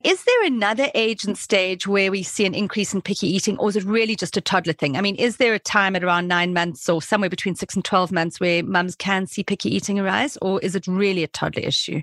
Is 0.04 0.22
there 0.24 0.44
another 0.44 0.90
age 0.94 1.24
and 1.24 1.38
stage 1.38 1.86
where 1.86 2.10
we 2.10 2.22
see 2.22 2.44
an 2.44 2.54
increase 2.54 2.92
in 2.92 3.00
picky 3.00 3.28
eating, 3.28 3.56
or 3.58 3.70
is 3.70 3.76
it 3.76 3.84
really 3.84 4.14
just 4.14 4.36
a 4.36 4.40
toddler 4.42 4.74
thing? 4.74 4.96
I 4.96 5.00
mean, 5.00 5.16
is 5.16 5.38
there 5.38 5.54
a 5.54 5.58
time 5.58 5.96
at 5.96 6.04
around 6.04 6.28
nine 6.28 6.52
months 6.52 6.86
or 6.86 7.00
somewhere 7.00 7.30
between 7.30 7.54
six 7.54 7.74
and 7.74 7.84
12 7.84 8.12
months 8.12 8.40
where 8.40 8.62
mums 8.62 8.94
can 8.94 9.26
see 9.26 9.42
picky 9.42 9.74
eating 9.74 9.98
arise, 9.98 10.36
or 10.42 10.60
is 10.60 10.74
it 10.74 10.86
really 10.86 11.22
a 11.22 11.28
toddler 11.28 11.62
issue? 11.62 12.02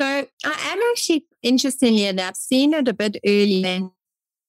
So 0.00 0.06
I 0.06 0.26
am 0.44 0.78
actually, 0.90 1.26
interestingly 1.42 2.06
enough, 2.06 2.36
seen 2.36 2.72
it 2.72 2.88
a 2.88 2.94
bit 2.94 3.16
earlier 3.24 3.90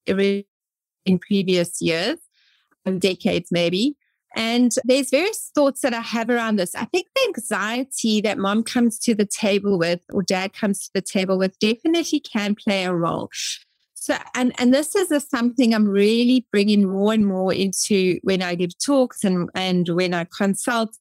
in 0.07 1.19
previous 1.19 1.81
years, 1.81 2.19
um, 2.85 2.99
decades 2.99 3.51
maybe. 3.51 3.95
And 4.35 4.73
there's 4.83 5.11
various 5.11 5.49
thoughts 5.55 5.81
that 5.81 5.93
I 5.93 6.01
have 6.01 6.29
around 6.29 6.57
this. 6.57 6.75
I 6.75 6.85
think 6.85 7.07
the 7.15 7.21
anxiety 7.27 8.19
that 8.21 8.37
mom 8.37 8.63
comes 8.63 8.99
to 8.99 9.15
the 9.15 9.25
table 9.25 9.77
with 9.77 10.01
or 10.11 10.23
dad 10.23 10.51
comes 10.53 10.85
to 10.85 10.91
the 10.93 11.01
table 11.01 11.37
with 11.37 11.57
definitely 11.59 12.19
can 12.19 12.53
play 12.53 12.83
a 12.83 12.93
role. 12.93 13.29
So, 13.93 14.17
and, 14.35 14.53
and 14.59 14.73
this 14.73 14.93
is 14.93 15.09
a, 15.09 15.21
something 15.21 15.73
I'm 15.73 15.87
really 15.87 16.45
bringing 16.51 16.87
more 16.87 17.13
and 17.13 17.25
more 17.25 17.53
into 17.53 18.19
when 18.23 18.41
I 18.41 18.55
give 18.55 18.77
talks 18.77 19.23
and, 19.23 19.49
and 19.55 19.87
when 19.89 20.13
I 20.13 20.25
consult 20.25 20.97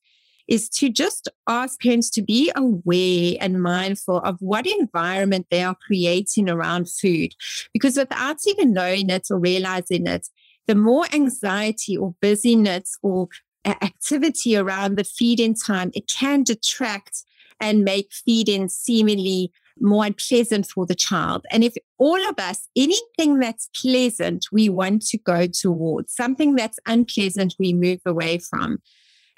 is 0.49 0.69
to 0.69 0.89
just 0.89 1.29
ask 1.49 1.81
parents 1.81 2.11
to 2.11 2.23
be 2.23 2.53
aware 2.55 3.37
and 3.41 3.63
mindful 3.63 4.19
of 4.19 4.37
what 4.41 4.67
environment 4.67 5.47
they 5.51 5.63
are 5.63 5.77
creating 5.87 6.51
around 6.51 6.89
food. 6.89 7.33
Because 7.73 7.97
without 7.97 8.37
even 8.47 8.73
knowing 8.73 9.11
it 9.11 9.29
or 9.31 9.39
realizing 9.39 10.07
it, 10.07 10.29
the 10.67 10.75
more 10.75 11.07
anxiety 11.13 11.97
or 11.97 12.15
busyness 12.21 12.97
or 13.03 13.29
activity 13.65 14.57
around 14.57 14.97
the 14.97 15.05
feeding 15.05 15.55
time, 15.55 15.91
it 15.95 16.09
can 16.09 16.43
detract 16.43 17.23
and 17.61 17.85
make 17.85 18.13
feeding 18.13 18.69
seemingly 18.69 19.51
more 19.81 20.05
unpleasant 20.05 20.67
for 20.67 20.87
the 20.87 20.95
child. 20.95 21.45
And 21.51 21.65
if 21.65 21.75
all 21.99 22.21
of 22.29 22.39
us, 22.39 22.69
anything 22.77 23.39
that's 23.39 23.69
pleasant, 23.75 24.47
we 24.53 24.69
want 24.69 25.03
to 25.07 25.19
go 25.19 25.47
towards, 25.47 26.15
something 26.15 26.55
that's 26.55 26.79
unpleasant, 26.87 27.55
we 27.59 27.73
move 27.73 28.01
away 28.07 28.39
from. 28.39 28.79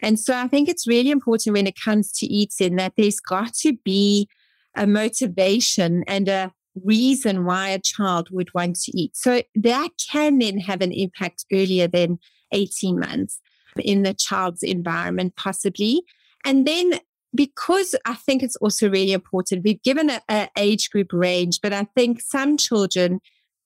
And 0.02 0.18
so 0.20 0.36
I 0.36 0.48
think 0.48 0.68
it's 0.68 0.86
really 0.86 1.10
important 1.10 1.54
when 1.54 1.66
it 1.66 1.80
comes 1.80 2.12
to 2.12 2.26
eating 2.26 2.76
that 2.76 2.94
there's 2.96 3.20
got 3.20 3.54
to 3.54 3.72
be 3.84 4.28
a 4.74 4.86
motivation 4.86 6.04
and 6.06 6.28
a 6.28 6.52
reason 6.84 7.44
why 7.44 7.68
a 7.68 7.78
child 7.78 8.28
would 8.30 8.52
want 8.54 8.76
to 8.80 8.96
eat. 8.96 9.16
So 9.16 9.42
that 9.54 9.90
can 10.10 10.38
then 10.38 10.58
have 10.58 10.82
an 10.82 10.92
impact 10.92 11.46
earlier 11.52 11.88
than 11.88 12.18
18 12.52 13.00
months 13.00 13.40
in 13.82 14.02
the 14.02 14.14
child's 14.14 14.62
environment, 14.62 15.34
possibly. 15.36 16.02
And 16.44 16.66
then 16.66 17.00
because 17.34 17.94
I 18.04 18.14
think 18.14 18.42
it's 18.42 18.56
also 18.56 18.88
really 18.88 19.12
important, 19.12 19.64
we've 19.64 19.82
given 19.82 20.10
an 20.28 20.48
age 20.56 20.90
group 20.90 21.12
range, 21.12 21.60
but 21.62 21.72
I 21.72 21.84
think 21.94 22.20
some 22.20 22.56
children 22.56 23.20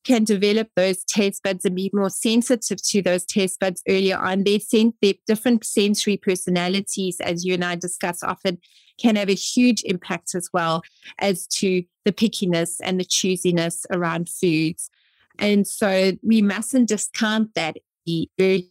can 0.04 0.24
develop 0.24 0.68
those 0.76 1.04
taste 1.04 1.42
buds 1.42 1.64
and 1.64 1.76
be 1.76 1.90
more 1.92 2.10
sensitive 2.10 2.82
to 2.82 3.02
those 3.02 3.24
taste 3.24 3.60
buds 3.60 3.82
earlier 3.88 4.18
on. 4.18 4.44
They 4.44 4.58
sen- 4.58 4.94
their 5.02 5.14
different 5.26 5.64
sensory 5.64 6.16
personalities, 6.16 7.20
as 7.20 7.44
you 7.44 7.54
and 7.54 7.64
I 7.64 7.76
discuss 7.76 8.22
often, 8.22 8.58
can 8.98 9.16
have 9.16 9.28
a 9.28 9.34
huge 9.34 9.82
impact 9.84 10.34
as 10.34 10.48
well 10.52 10.82
as 11.18 11.46
to 11.48 11.82
the 12.04 12.12
pickiness 12.12 12.76
and 12.82 12.98
the 12.98 13.04
choosiness 13.04 13.84
around 13.90 14.28
foods. 14.28 14.90
And 15.38 15.66
so 15.66 16.12
we 16.22 16.42
mustn't 16.42 16.88
discount 16.88 17.54
that 17.54 17.76
the 18.06 18.28
early 18.38 18.70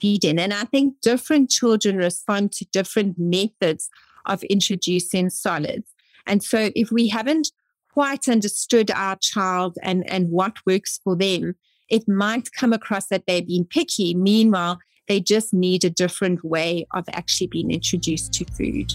feeding. 0.00 0.38
And 0.38 0.52
I 0.52 0.64
think 0.64 1.00
different 1.00 1.50
children 1.50 1.96
respond 1.96 2.52
to 2.52 2.64
different 2.66 3.18
methods 3.18 3.90
of 4.26 4.42
introducing 4.44 5.30
solids. 5.30 5.92
And 6.26 6.42
so 6.42 6.70
if 6.74 6.90
we 6.90 7.08
haven't 7.08 7.50
quite 7.94 8.28
understood 8.28 8.90
our 8.90 9.16
child 9.20 9.78
and, 9.80 10.02
and 10.10 10.28
what 10.28 10.56
works 10.66 10.98
for 11.04 11.14
them, 11.14 11.54
it 11.88 12.08
might 12.08 12.50
come 12.50 12.72
across 12.72 13.06
that 13.06 13.22
they're 13.24 13.40
being 13.40 13.64
picky. 13.64 14.14
Meanwhile, 14.14 14.80
they 15.06 15.20
just 15.20 15.54
need 15.54 15.84
a 15.84 15.90
different 15.90 16.44
way 16.44 16.88
of 16.92 17.04
actually 17.12 17.46
being 17.46 17.70
introduced 17.70 18.32
to 18.32 18.44
food. 18.46 18.92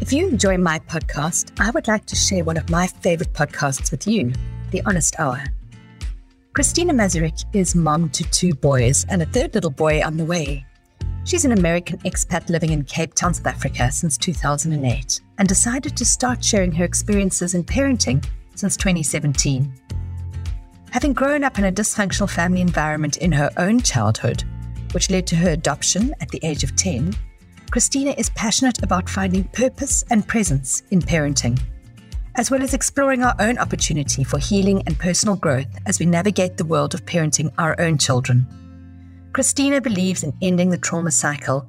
If 0.00 0.12
you 0.12 0.26
enjoy 0.26 0.58
my 0.58 0.80
podcast, 0.80 1.52
I 1.60 1.70
would 1.70 1.86
like 1.86 2.04
to 2.06 2.16
share 2.16 2.42
one 2.42 2.56
of 2.56 2.68
my 2.68 2.88
favorite 2.88 3.32
podcasts 3.32 3.92
with 3.92 4.08
you 4.08 4.32
The 4.72 4.82
Honest 4.84 5.14
Hour. 5.20 5.44
Christina 6.52 6.92
Mazurek 6.92 7.44
is 7.54 7.76
mom 7.76 8.10
to 8.10 8.24
two 8.30 8.54
boys 8.54 9.06
and 9.08 9.22
a 9.22 9.26
third 9.26 9.54
little 9.54 9.70
boy 9.70 10.02
on 10.02 10.16
the 10.16 10.24
way. 10.24 10.66
She's 11.26 11.46
an 11.46 11.52
American 11.52 11.96
expat 12.00 12.50
living 12.50 12.70
in 12.70 12.84
Cape 12.84 13.14
Town, 13.14 13.32
South 13.32 13.46
Africa 13.46 13.90
since 13.90 14.18
2008 14.18 15.20
and 15.38 15.48
decided 15.48 15.96
to 15.96 16.04
start 16.04 16.44
sharing 16.44 16.70
her 16.72 16.84
experiences 16.84 17.54
in 17.54 17.64
parenting 17.64 18.22
since 18.54 18.76
2017. 18.76 19.72
Having 20.90 21.14
grown 21.14 21.42
up 21.42 21.58
in 21.58 21.64
a 21.64 21.72
dysfunctional 21.72 22.28
family 22.28 22.60
environment 22.60 23.16
in 23.16 23.32
her 23.32 23.50
own 23.56 23.80
childhood, 23.80 24.44
which 24.92 25.10
led 25.10 25.26
to 25.28 25.36
her 25.36 25.50
adoption 25.50 26.14
at 26.20 26.28
the 26.28 26.40
age 26.44 26.62
of 26.62 26.76
10, 26.76 27.14
Christina 27.70 28.14
is 28.18 28.28
passionate 28.30 28.82
about 28.82 29.08
finding 29.08 29.44
purpose 29.44 30.04
and 30.10 30.28
presence 30.28 30.82
in 30.90 31.00
parenting, 31.00 31.58
as 32.36 32.50
well 32.50 32.62
as 32.62 32.74
exploring 32.74 33.22
our 33.22 33.34
own 33.38 33.56
opportunity 33.56 34.24
for 34.24 34.38
healing 34.38 34.82
and 34.86 34.98
personal 34.98 35.36
growth 35.36 35.74
as 35.86 35.98
we 35.98 36.04
navigate 36.04 36.58
the 36.58 36.66
world 36.66 36.92
of 36.92 37.06
parenting 37.06 37.50
our 37.56 37.80
own 37.80 37.96
children. 37.96 38.46
Christina 39.34 39.80
believes 39.80 40.22
in 40.22 40.32
ending 40.40 40.70
the 40.70 40.78
trauma 40.78 41.10
cycle 41.10 41.66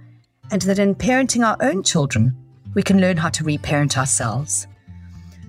and 0.52 0.62
that 0.62 0.78
in 0.78 0.94
parenting 0.94 1.44
our 1.44 1.58
own 1.62 1.82
children, 1.82 2.38
we 2.76 2.84
can 2.84 3.02
learn 3.02 3.18
how 3.18 3.30
to 3.30 3.44
reparent 3.44 3.98
ourselves. 3.98 4.68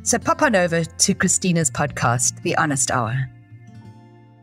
So 0.02 0.18
pop 0.18 0.40
on 0.40 0.56
over 0.56 0.82
to 0.82 1.14
Christina's 1.14 1.70
podcast, 1.70 2.40
The 2.42 2.56
Honest 2.56 2.90
Hour. 2.90 3.28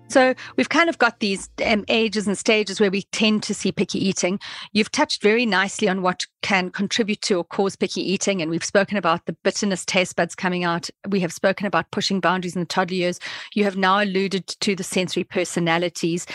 So 0.10 0.36
we've 0.56 0.70
kind 0.70 0.88
of 0.88 1.00
got 1.00 1.20
these 1.20 1.50
um, 1.65 1.84
ages 1.88 2.27
and 2.27 2.38
stages 2.38 2.80
where 2.80 2.92
we 2.92 3.01
tend 3.12 3.42
to 3.44 3.56
see 3.56 3.72
picky 3.72 3.98
eating. 3.98 4.39
You've 4.74 4.92
touched 4.92 5.24
very 5.24 5.48
nicely 5.48 5.89
on 5.89 6.03
what 6.03 6.27
can 6.44 6.70
contribute 6.70 7.24
to 7.24 7.38
or 7.39 7.44
cause 7.44 7.75
picky 7.75 8.01
eating, 8.01 8.39
and 8.39 8.51
we've 8.51 8.63
spoken 8.63 8.98
about 8.98 9.25
the 9.25 9.34
bitterness 9.42 9.84
taste 9.84 10.15
buds 10.15 10.36
coming 10.36 10.63
out. 10.63 10.92
We 11.10 11.22
have 11.22 11.34
spoken 11.34 11.65
about 11.65 11.89
pushing 11.89 12.20
boundaries 12.20 12.56
in 12.56 12.62
the 12.62 12.68
toddler 12.68 12.98
years. 12.98 13.20
You 13.56 13.63
have 13.63 13.77
now 13.77 14.03
alluded 14.03 14.46
to 14.46 14.75
the 14.75 14.84
sensory 14.84 15.24
personalities. 15.24 16.27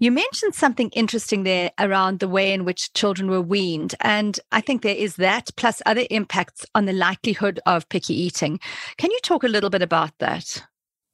You 0.00 0.12
mentioned 0.12 0.54
something 0.54 0.90
interesting 0.90 1.42
there 1.42 1.72
around 1.78 2.20
the 2.20 2.28
way 2.28 2.52
in 2.52 2.64
which 2.64 2.92
children 2.92 3.28
were 3.28 3.42
weaned. 3.42 3.96
And 4.00 4.38
I 4.52 4.60
think 4.60 4.82
there 4.82 4.94
is 4.94 5.16
that, 5.16 5.50
plus 5.56 5.82
other 5.86 6.04
impacts 6.08 6.64
on 6.74 6.84
the 6.84 6.92
likelihood 6.92 7.58
of 7.66 7.88
picky 7.88 8.14
eating. 8.14 8.60
Can 8.96 9.10
you 9.10 9.18
talk 9.24 9.42
a 9.42 9.48
little 9.48 9.70
bit 9.70 9.82
about 9.82 10.12
that? 10.18 10.62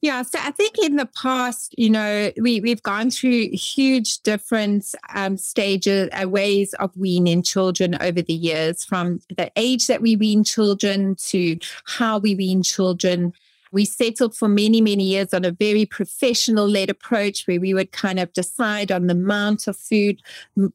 Yeah, 0.03 0.21
so 0.21 0.39
I 0.39 0.51
think 0.51 0.77
in 0.79 0.97
the 0.97 1.07
past, 1.07 1.75
you 1.79 1.89
know, 1.89 2.31
we 2.39 2.61
we've 2.61 2.83
gone 2.83 3.11
through 3.11 3.49
huge 3.53 4.19
different 4.19 4.95
um, 5.15 5.39
stages, 5.39 6.11
uh, 6.13 6.29
ways 6.29 6.75
of 6.75 6.95
weaning 6.95 7.43
children 7.43 7.97
over 8.03 8.21
the 8.21 8.35
years, 8.35 8.85
from 8.85 9.21
the 9.35 9.51
age 9.57 9.87
that 9.87 10.03
we 10.03 10.15
wean 10.15 10.45
children 10.45 11.17
to 11.29 11.59
how 11.87 12.19
we 12.19 12.35
wean 12.35 12.63
children. 12.63 13.33
We 13.75 13.85
settled 13.85 14.37
for 14.37 14.49
many, 14.49 14.81
many 14.81 15.03
years 15.03 15.35
on 15.35 15.45
a 15.45 15.51
very 15.51 15.85
professional 15.85 16.69
led 16.69 16.91
approach 16.91 17.45
where 17.47 17.61
we 17.61 17.75
would 17.75 17.91
kind 17.91 18.21
of 18.21 18.33
decide 18.33 18.93
on 18.93 19.09
the 19.09 19.15
amount 19.15 19.67
of 19.67 19.77
food, 19.77 20.23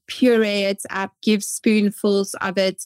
puree 0.08 0.66
it 0.66 0.84
up, 0.90 1.14
give 1.22 1.42
spoonfuls 1.42 2.36
of 2.42 2.58
it, 2.58 2.86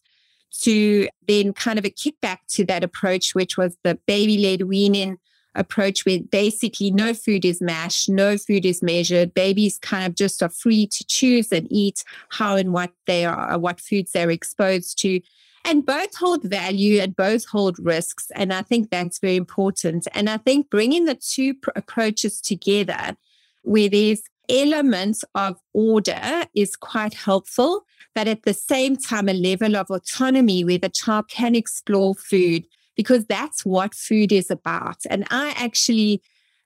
to 0.62 1.10
then 1.27 1.51
kind 1.51 1.79
of 1.79 1.86
a 1.86 1.89
kickback 1.89 2.38
to 2.50 2.63
that 2.65 2.84
approach, 2.84 3.34
which 3.34 3.58
was 3.58 3.75
the 3.84 3.96
baby 4.05 4.38
led 4.38 4.62
weaning 4.62 5.17
approach 5.55 6.05
where 6.05 6.20
basically 6.20 6.91
no 6.91 7.15
food 7.15 7.43
is 7.43 7.60
mashed, 7.60 8.08
no 8.08 8.38
food 8.38 8.65
is 8.65 8.84
measured. 8.84 9.34
Babies 9.34 9.79
kind 9.79 10.05
of 10.05 10.13
just 10.13 10.43
are 10.43 10.50
free 10.50 10.86
to 10.88 11.03
choose 11.05 11.51
and 11.51 11.67
eat 11.72 12.03
how 12.29 12.55
and 12.55 12.72
what 12.72 12.91
they 13.08 13.25
are, 13.25 13.58
what 13.58 13.82
foods 13.82 14.12
they're 14.12 14.29
exposed 14.29 15.00
to. 15.00 15.22
And 15.65 15.86
both 15.86 16.15
hold 16.15 16.43
value 16.43 17.00
and 17.00 17.15
both 17.15 17.46
hold 17.46 17.79
risks. 17.79 18.29
And 18.36 18.53
I 18.53 18.63
think 18.63 18.89
that's 18.89 19.20
very 19.20 19.38
important. 19.38 20.08
And 20.13 20.29
I 20.29 20.38
think 20.38 20.70
bringing 20.70 21.05
the 21.05 21.15
two 21.15 21.53
pr- 21.53 21.70
approaches 21.75 22.41
together 22.41 23.15
where 23.62 23.89
there's 23.89 24.22
elements 24.50 25.24
of 25.36 25.58
order 25.74 26.43
is 26.55 26.75
quite 26.75 27.13
helpful, 27.13 27.86
but 28.13 28.27
at 28.27 28.43
the 28.43 28.53
same 28.53 28.98
time, 28.98 29.29
a 29.29 29.34
level 29.34 29.75
of 29.75 29.89
autonomy 29.89 30.63
where 30.63 30.77
the 30.77 30.89
child 30.89 31.29
can 31.29 31.55
explore 31.55 32.13
food 32.13 32.65
because 32.96 33.25
that's 33.25 33.65
what 33.65 33.96
food 33.96 34.32
is 34.32 34.51
about. 34.51 34.98
And 35.10 35.25
I 35.32 35.53
actually, 35.58 36.22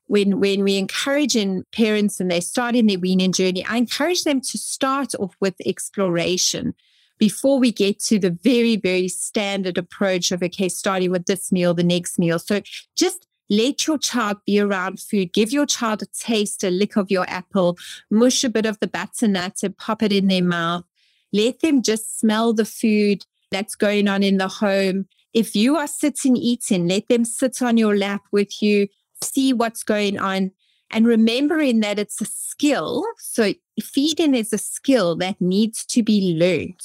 when 0.07 0.39
when 0.39 0.63
we 0.63 0.77
encourage 0.77 1.35
in 1.35 1.65
parents 1.71 2.19
and 2.19 2.29
they 2.29 2.41
start 2.41 2.75
in 2.75 2.87
their 2.87 2.99
weaning 2.99 3.31
journey, 3.31 3.65
I 3.65 3.77
encourage 3.77 4.23
them 4.23 4.41
to 4.41 4.57
start 4.57 5.13
off 5.15 5.35
with 5.39 5.55
exploration 5.65 6.73
before 7.17 7.59
we 7.59 7.71
get 7.71 7.99
to 8.01 8.19
the 8.19 8.31
very, 8.31 8.75
very 8.75 9.07
standard 9.07 9.77
approach 9.77 10.31
of 10.31 10.43
okay, 10.43 10.69
starting 10.69 11.11
with 11.11 11.25
this 11.25 11.51
meal, 11.51 11.73
the 11.73 11.83
next 11.83 12.19
meal. 12.19 12.39
So 12.39 12.61
just 12.95 13.27
let 13.49 13.87
your 13.87 13.97
child 13.97 14.37
be 14.45 14.59
around 14.59 14.99
food. 14.99 15.33
Give 15.33 15.51
your 15.51 15.65
child 15.65 16.01
a 16.01 16.07
taste, 16.07 16.63
a 16.63 16.69
lick 16.69 16.97
of 16.97 17.09
your 17.09 17.25
apple, 17.29 17.77
mush 18.11 18.43
a 18.43 18.49
bit 18.49 18.65
of 18.65 18.79
the 18.79 18.87
butternut 18.87 19.63
and 19.63 19.77
pop 19.77 20.03
it 20.03 20.11
in 20.11 20.27
their 20.27 20.43
mouth. 20.43 20.83
Let 21.31 21.61
them 21.61 21.81
just 21.81 22.19
smell 22.19 22.53
the 22.53 22.65
food 22.65 23.25
that's 23.51 23.75
going 23.75 24.07
on 24.07 24.23
in 24.23 24.37
the 24.37 24.47
home 24.47 25.07
if 25.37 25.55
you 25.55 25.77
are 25.77 25.85
sitting 25.85 26.35
eating, 26.35 26.87
let 26.87 27.09
them 27.09 27.23
sit 27.23 27.61
on 27.61 27.77
your 27.77 27.95
lap 27.95 28.23
with 28.31 28.59
you, 28.59 28.87
see 29.23 29.53
what's 29.53 29.83
going 29.83 30.17
on, 30.17 30.49
and 30.89 31.05
remembering 31.05 31.81
that 31.81 31.99
it's 31.99 32.19
a 32.21 32.25
skill. 32.25 33.05
So 33.19 33.53
feeding 33.79 34.33
is 34.33 34.51
a 34.51 34.57
skill 34.57 35.15
that 35.17 35.39
needs 35.39 35.85
to 35.87 36.01
be 36.01 36.35
learned. 36.35 36.81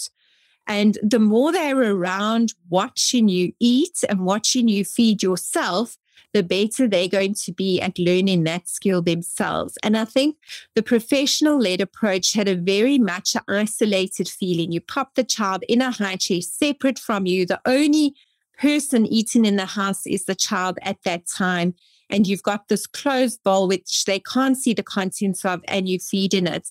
And 0.67 0.99
the 1.03 1.19
more 1.19 1.53
they're 1.53 1.93
around 1.93 2.55
watching 2.69 3.29
you 3.29 3.53
eat 3.59 4.05
and 4.09 4.25
watching 4.25 4.69
you 4.69 4.85
feed 4.85 5.23
yourself, 5.23 5.99
the 6.33 6.43
better 6.43 6.89
they're 6.89 7.09
going 7.09 7.35
to 7.35 7.53
be 7.53 7.81
at 7.81 7.99
learning 7.99 8.45
that 8.45 8.69
skill 8.69 9.03
themselves. 9.03 9.77
And 9.83 9.97
I 9.97 10.05
think 10.05 10.37
the 10.75 10.83
professional 10.83 11.59
led 11.59 11.81
approach 11.81 12.33
had 12.33 12.49
a 12.49 12.57
very 12.57 12.99
much 12.99 13.37
isolated 13.49 14.29
feeling. 14.29 14.73
You 14.73 14.81
pop 14.81 15.15
the 15.15 15.25
child 15.25 15.63
in 15.69 15.83
a 15.83 15.91
high 15.91 16.17
chair 16.17 16.41
separate 16.41 16.99
from 16.99 17.27
you. 17.27 17.45
The 17.45 17.61
only 17.67 18.15
person 18.59 19.07
eating 19.07 19.45
in 19.45 19.57
the 19.57 19.67
house 19.67 20.07
is 20.07 20.25
the 20.25 20.35
child 20.35 20.79
at 20.83 21.03
that 21.05 21.27
time. 21.27 21.75
And 22.09 22.27
you've 22.27 22.43
got 22.43 22.69
this 22.69 22.87
closed 22.87 23.43
bowl 23.43 23.69
which 23.69 24.05
they 24.05 24.21
can't 24.21 24.57
see 24.57 24.75
the 24.75 24.83
contents 24.83 25.45
of, 25.45 25.63
and 25.67 25.89
you 25.89 25.99
feed 25.99 26.35
in 26.35 26.47
it. 26.47 26.69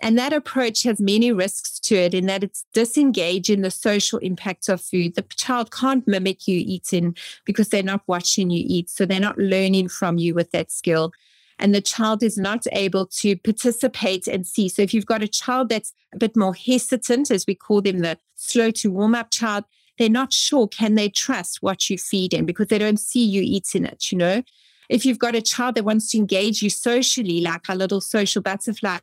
And 0.00 0.18
that 0.18 0.32
approach 0.32 0.82
has 0.82 1.00
many 1.00 1.32
risks 1.32 1.78
to 1.80 1.94
it 1.94 2.12
in 2.12 2.26
that 2.26 2.44
it's 2.44 2.64
disengaging 2.74 3.62
the 3.62 3.70
social 3.70 4.18
impact 4.18 4.68
of 4.68 4.80
food. 4.80 5.14
The 5.14 5.22
child 5.36 5.70
can't 5.70 6.06
mimic 6.06 6.46
you 6.46 6.62
eating 6.64 7.16
because 7.46 7.70
they're 7.70 7.82
not 7.82 8.02
watching 8.06 8.50
you 8.50 8.62
eat. 8.66 8.90
So 8.90 9.06
they're 9.06 9.18
not 9.20 9.38
learning 9.38 9.88
from 9.88 10.18
you 10.18 10.34
with 10.34 10.50
that 10.50 10.70
skill. 10.70 11.12
And 11.58 11.74
the 11.74 11.80
child 11.80 12.22
is 12.22 12.36
not 12.36 12.66
able 12.72 13.06
to 13.06 13.36
participate 13.36 14.26
and 14.26 14.46
see. 14.46 14.68
So 14.68 14.82
if 14.82 14.92
you've 14.92 15.06
got 15.06 15.22
a 15.22 15.28
child 15.28 15.70
that's 15.70 15.94
a 16.12 16.18
bit 16.18 16.36
more 16.36 16.54
hesitant, 16.54 17.30
as 17.30 17.46
we 17.46 17.54
call 17.54 17.80
them, 17.80 18.00
the 18.00 18.18
slow 18.34 18.70
to 18.72 18.90
warm 18.90 19.14
up 19.14 19.30
child, 19.30 19.64
they're 19.98 20.10
not 20.10 20.34
sure 20.34 20.68
can 20.68 20.94
they 20.94 21.08
trust 21.08 21.62
what 21.62 21.88
you 21.88 21.96
feed 21.96 22.32
them 22.32 22.44
because 22.44 22.66
they 22.68 22.78
don't 22.78 23.00
see 23.00 23.24
you 23.24 23.40
eating 23.42 23.86
it, 23.86 24.12
you 24.12 24.18
know? 24.18 24.42
If 24.90 25.06
you've 25.06 25.18
got 25.18 25.34
a 25.34 25.42
child 25.42 25.74
that 25.74 25.84
wants 25.84 26.10
to 26.10 26.18
engage 26.18 26.62
you 26.62 26.68
socially, 26.68 27.40
like 27.40 27.62
a 27.68 27.74
little 27.74 28.02
social 28.02 28.42
butterfly, 28.42 28.98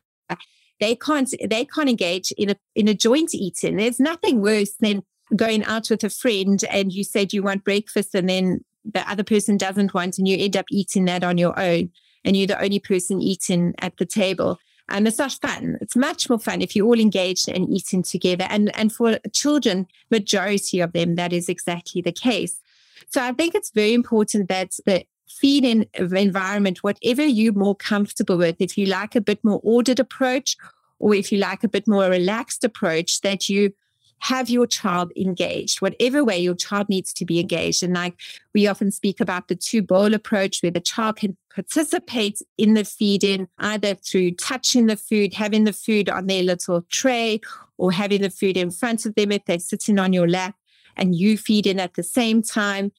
they 0.80 0.96
can't 0.96 1.32
they 1.44 1.64
can't 1.64 1.88
engage 1.88 2.32
in 2.32 2.50
a 2.50 2.56
in 2.74 2.88
a 2.88 2.94
joint 2.94 3.34
eating. 3.34 3.76
There's 3.76 4.00
nothing 4.00 4.40
worse 4.40 4.74
than 4.80 5.02
going 5.34 5.64
out 5.64 5.90
with 5.90 6.04
a 6.04 6.10
friend 6.10 6.62
and 6.70 6.92
you 6.92 7.04
said 7.04 7.32
you 7.32 7.42
want 7.42 7.64
breakfast 7.64 8.14
and 8.14 8.28
then 8.28 8.64
the 8.84 9.08
other 9.10 9.24
person 9.24 9.56
doesn't 9.56 9.94
want 9.94 10.18
and 10.18 10.28
you 10.28 10.36
end 10.38 10.56
up 10.56 10.66
eating 10.70 11.06
that 11.06 11.24
on 11.24 11.38
your 11.38 11.58
own 11.58 11.90
and 12.24 12.36
you're 12.36 12.46
the 12.46 12.62
only 12.62 12.78
person 12.78 13.20
eating 13.20 13.74
at 13.78 13.96
the 13.96 14.06
table. 14.06 14.58
And 14.88 15.08
it's 15.08 15.18
not 15.18 15.32
fun. 15.32 15.78
It's 15.80 15.96
much 15.96 16.28
more 16.28 16.38
fun 16.38 16.60
if 16.60 16.76
you're 16.76 16.86
all 16.86 17.00
engaged 17.00 17.48
and 17.48 17.68
eating 17.70 18.02
together. 18.02 18.46
And 18.50 18.76
and 18.76 18.92
for 18.92 19.18
children, 19.32 19.86
majority 20.10 20.80
of 20.80 20.92
them, 20.92 21.14
that 21.14 21.32
is 21.32 21.48
exactly 21.48 22.02
the 22.02 22.12
case. 22.12 22.60
So 23.08 23.22
I 23.22 23.32
think 23.32 23.54
it's 23.54 23.70
very 23.70 23.94
important 23.94 24.48
that 24.48 24.72
the 24.84 25.04
feeding 25.40 25.86
environment, 25.94 26.82
whatever 26.82 27.24
you're 27.24 27.52
more 27.52 27.74
comfortable 27.74 28.36
with, 28.36 28.56
if 28.60 28.78
you 28.78 28.86
like 28.86 29.14
a 29.14 29.20
bit 29.20 29.42
more 29.42 29.60
ordered 29.62 30.00
approach, 30.00 30.56
or 30.98 31.14
if 31.14 31.32
you 31.32 31.38
like 31.38 31.64
a 31.64 31.68
bit 31.68 31.86
more 31.86 32.08
relaxed 32.08 32.64
approach, 32.64 33.20
that 33.22 33.48
you 33.48 33.72
have 34.20 34.48
your 34.48 34.66
child 34.66 35.12
engaged, 35.16 35.82
whatever 35.82 36.24
way 36.24 36.38
your 36.38 36.54
child 36.54 36.88
needs 36.88 37.12
to 37.12 37.26
be 37.26 37.40
engaged. 37.40 37.82
And 37.82 37.92
like 37.92 38.14
we 38.54 38.66
often 38.66 38.90
speak 38.90 39.20
about 39.20 39.48
the 39.48 39.56
two 39.56 39.82
bowl 39.82 40.14
approach, 40.14 40.62
where 40.62 40.72
the 40.72 40.80
child 40.80 41.16
can 41.16 41.36
participate 41.54 42.40
in 42.56 42.74
the 42.74 42.84
feeding 42.84 43.48
either 43.58 43.94
through 43.94 44.32
touching 44.32 44.86
the 44.86 44.96
food, 44.96 45.34
having 45.34 45.64
the 45.64 45.72
food 45.72 46.08
on 46.08 46.26
their 46.26 46.42
little 46.42 46.82
tray, 46.90 47.40
or 47.76 47.92
having 47.92 48.22
the 48.22 48.30
food 48.30 48.56
in 48.56 48.70
front 48.70 49.04
of 49.04 49.14
them 49.14 49.32
if 49.32 49.44
they're 49.44 49.58
sitting 49.58 49.98
on 49.98 50.12
your 50.12 50.28
lap 50.28 50.54
and 50.96 51.14
you 51.14 51.36
feed 51.36 51.66
in 51.66 51.80
at 51.80 51.94
the 51.94 52.02
same 52.02 52.40
time 52.40 52.92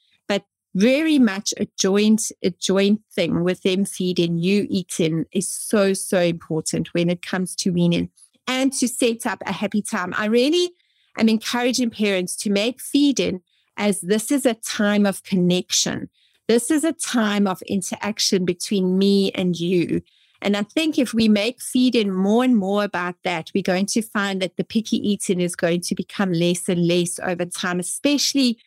very 0.75 1.17
much 1.17 1.53
a 1.57 1.67
joint 1.79 2.31
a 2.43 2.51
joint 2.51 3.01
thing 3.13 3.43
with 3.43 3.63
them 3.63 3.85
feeding 3.85 4.37
you 4.37 4.67
eating 4.69 5.25
is 5.31 5.47
so 5.47 5.93
so 5.93 6.19
important 6.19 6.93
when 6.93 7.09
it 7.09 7.21
comes 7.21 7.55
to 7.55 7.71
weaning 7.71 8.09
and 8.47 8.73
to 8.73 8.87
set 8.87 9.25
up 9.25 9.41
a 9.45 9.51
happy 9.51 9.81
time. 9.81 10.13
I 10.15 10.25
really 10.25 10.71
am 11.17 11.29
encouraging 11.29 11.89
parents 11.89 12.35
to 12.37 12.49
make 12.49 12.81
feeding 12.81 13.41
as 13.77 14.01
this 14.01 14.31
is 14.31 14.45
a 14.45 14.53
time 14.53 15.05
of 15.05 15.23
connection. 15.23 16.09
This 16.47 16.69
is 16.69 16.83
a 16.83 16.93
time 16.93 17.47
of 17.47 17.61
interaction 17.63 18.45
between 18.45 18.97
me 18.97 19.31
and 19.31 19.59
you. 19.59 20.01
And 20.41 20.55
I 20.55 20.63
think 20.63 20.99
if 20.99 21.13
we 21.13 21.27
make 21.27 21.61
feeding 21.61 22.13
more 22.13 22.43
and 22.43 22.55
more 22.55 22.83
about 22.83 23.15
that, 23.23 23.49
we're 23.55 23.63
going 23.63 23.87
to 23.87 24.01
find 24.01 24.41
that 24.41 24.57
the 24.57 24.63
picky 24.63 24.97
eating 24.97 25.41
is 25.41 25.55
going 25.55 25.81
to 25.81 25.95
become 25.95 26.33
less 26.33 26.69
and 26.69 26.85
less 26.85 27.19
over 27.23 27.45
time, 27.45 27.79
especially 27.79 28.59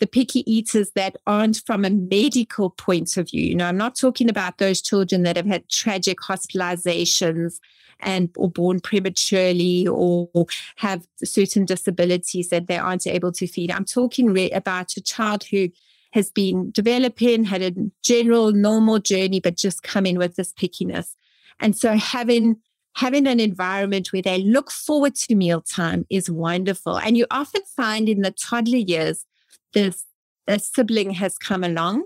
the 0.00 0.06
picky 0.06 0.50
eaters 0.50 0.90
that 0.96 1.16
aren't 1.26 1.62
from 1.66 1.84
a 1.84 1.90
medical 1.90 2.70
point 2.70 3.16
of 3.16 3.30
view. 3.30 3.42
You 3.42 3.54
know, 3.54 3.66
I'm 3.66 3.76
not 3.76 3.94
talking 3.94 4.28
about 4.28 4.58
those 4.58 4.80
children 4.82 5.22
that 5.22 5.36
have 5.36 5.46
had 5.46 5.68
tragic 5.68 6.18
hospitalizations 6.18 7.60
and 8.00 8.30
or 8.36 8.50
born 8.50 8.80
prematurely 8.80 9.86
or 9.86 10.28
have 10.76 11.06
certain 11.22 11.66
disabilities 11.66 12.48
that 12.48 12.66
they 12.66 12.78
aren't 12.78 13.06
able 13.06 13.30
to 13.32 13.46
feed. 13.46 13.70
I'm 13.70 13.84
talking 13.84 14.32
re- 14.32 14.50
about 14.50 14.96
a 14.96 15.02
child 15.02 15.44
who 15.44 15.68
has 16.12 16.30
been 16.30 16.70
developing, 16.72 17.44
had 17.44 17.62
a 17.62 17.72
general 18.02 18.52
normal 18.52 18.98
journey, 18.98 19.38
but 19.38 19.56
just 19.56 19.82
come 19.82 20.06
in 20.06 20.18
with 20.18 20.36
this 20.36 20.52
pickiness. 20.52 21.14
And 21.60 21.76
so 21.76 21.96
having 21.96 22.56
having 22.96 23.26
an 23.26 23.38
environment 23.38 24.12
where 24.12 24.22
they 24.22 24.42
look 24.42 24.70
forward 24.70 25.14
to 25.14 25.34
mealtime 25.36 26.04
is 26.10 26.28
wonderful. 26.28 26.98
And 26.98 27.16
you 27.16 27.26
often 27.30 27.62
find 27.76 28.08
in 28.08 28.22
the 28.22 28.32
toddler 28.32 28.78
years 28.78 29.24
this 29.72 30.04
a 30.46 30.58
sibling 30.58 31.12
has 31.12 31.38
come 31.38 31.62
along. 31.62 32.04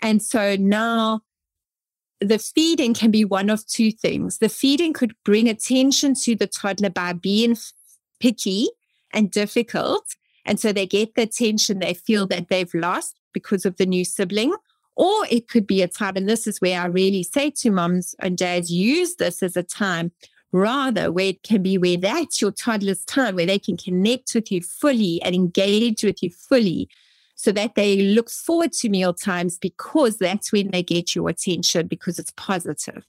And 0.00 0.22
so 0.22 0.56
now 0.56 1.22
the 2.20 2.38
feeding 2.38 2.94
can 2.94 3.10
be 3.10 3.24
one 3.24 3.50
of 3.50 3.66
two 3.66 3.90
things. 3.90 4.38
The 4.38 4.48
feeding 4.48 4.92
could 4.92 5.14
bring 5.24 5.48
attention 5.48 6.14
to 6.22 6.36
the 6.36 6.46
toddler 6.46 6.90
by 6.90 7.12
being 7.12 7.56
picky 8.20 8.68
and 9.12 9.30
difficult. 9.30 10.04
And 10.44 10.58
so 10.58 10.72
they 10.72 10.86
get 10.86 11.14
the 11.14 11.22
attention 11.22 11.78
they 11.78 11.94
feel 11.94 12.26
that 12.28 12.48
they've 12.48 12.72
lost 12.74 13.18
because 13.32 13.66
of 13.66 13.76
the 13.76 13.86
new 13.86 14.04
sibling. 14.04 14.54
Or 14.96 15.26
it 15.30 15.48
could 15.48 15.66
be 15.66 15.82
a 15.82 15.86
time, 15.86 16.16
and 16.16 16.28
this 16.28 16.46
is 16.48 16.60
where 16.60 16.80
I 16.80 16.86
really 16.86 17.22
say 17.22 17.50
to 17.50 17.70
moms 17.70 18.16
and 18.18 18.36
dads, 18.36 18.72
use 18.72 19.14
this 19.14 19.44
as 19.44 19.56
a 19.56 19.62
time 19.62 20.10
rather 20.52 21.12
where 21.12 21.26
it 21.26 21.42
can 21.42 21.62
be 21.62 21.78
where 21.78 21.96
that's 21.96 22.40
your 22.40 22.50
toddler's 22.50 23.04
time, 23.04 23.36
where 23.36 23.46
they 23.46 23.58
can 23.58 23.76
connect 23.76 24.34
with 24.34 24.50
you 24.50 24.62
fully 24.62 25.20
and 25.22 25.34
engage 25.34 26.02
with 26.02 26.22
you 26.22 26.30
fully 26.30 26.88
so 27.34 27.52
that 27.52 27.74
they 27.76 28.02
look 28.02 28.30
forward 28.30 28.72
to 28.72 28.88
meal 28.88 29.14
times 29.14 29.58
because 29.58 30.18
that's 30.18 30.52
when 30.52 30.70
they 30.70 30.82
get 30.82 31.14
your 31.14 31.28
attention 31.28 31.86
because 31.86 32.18
it's 32.18 32.32
positive. 32.36 33.04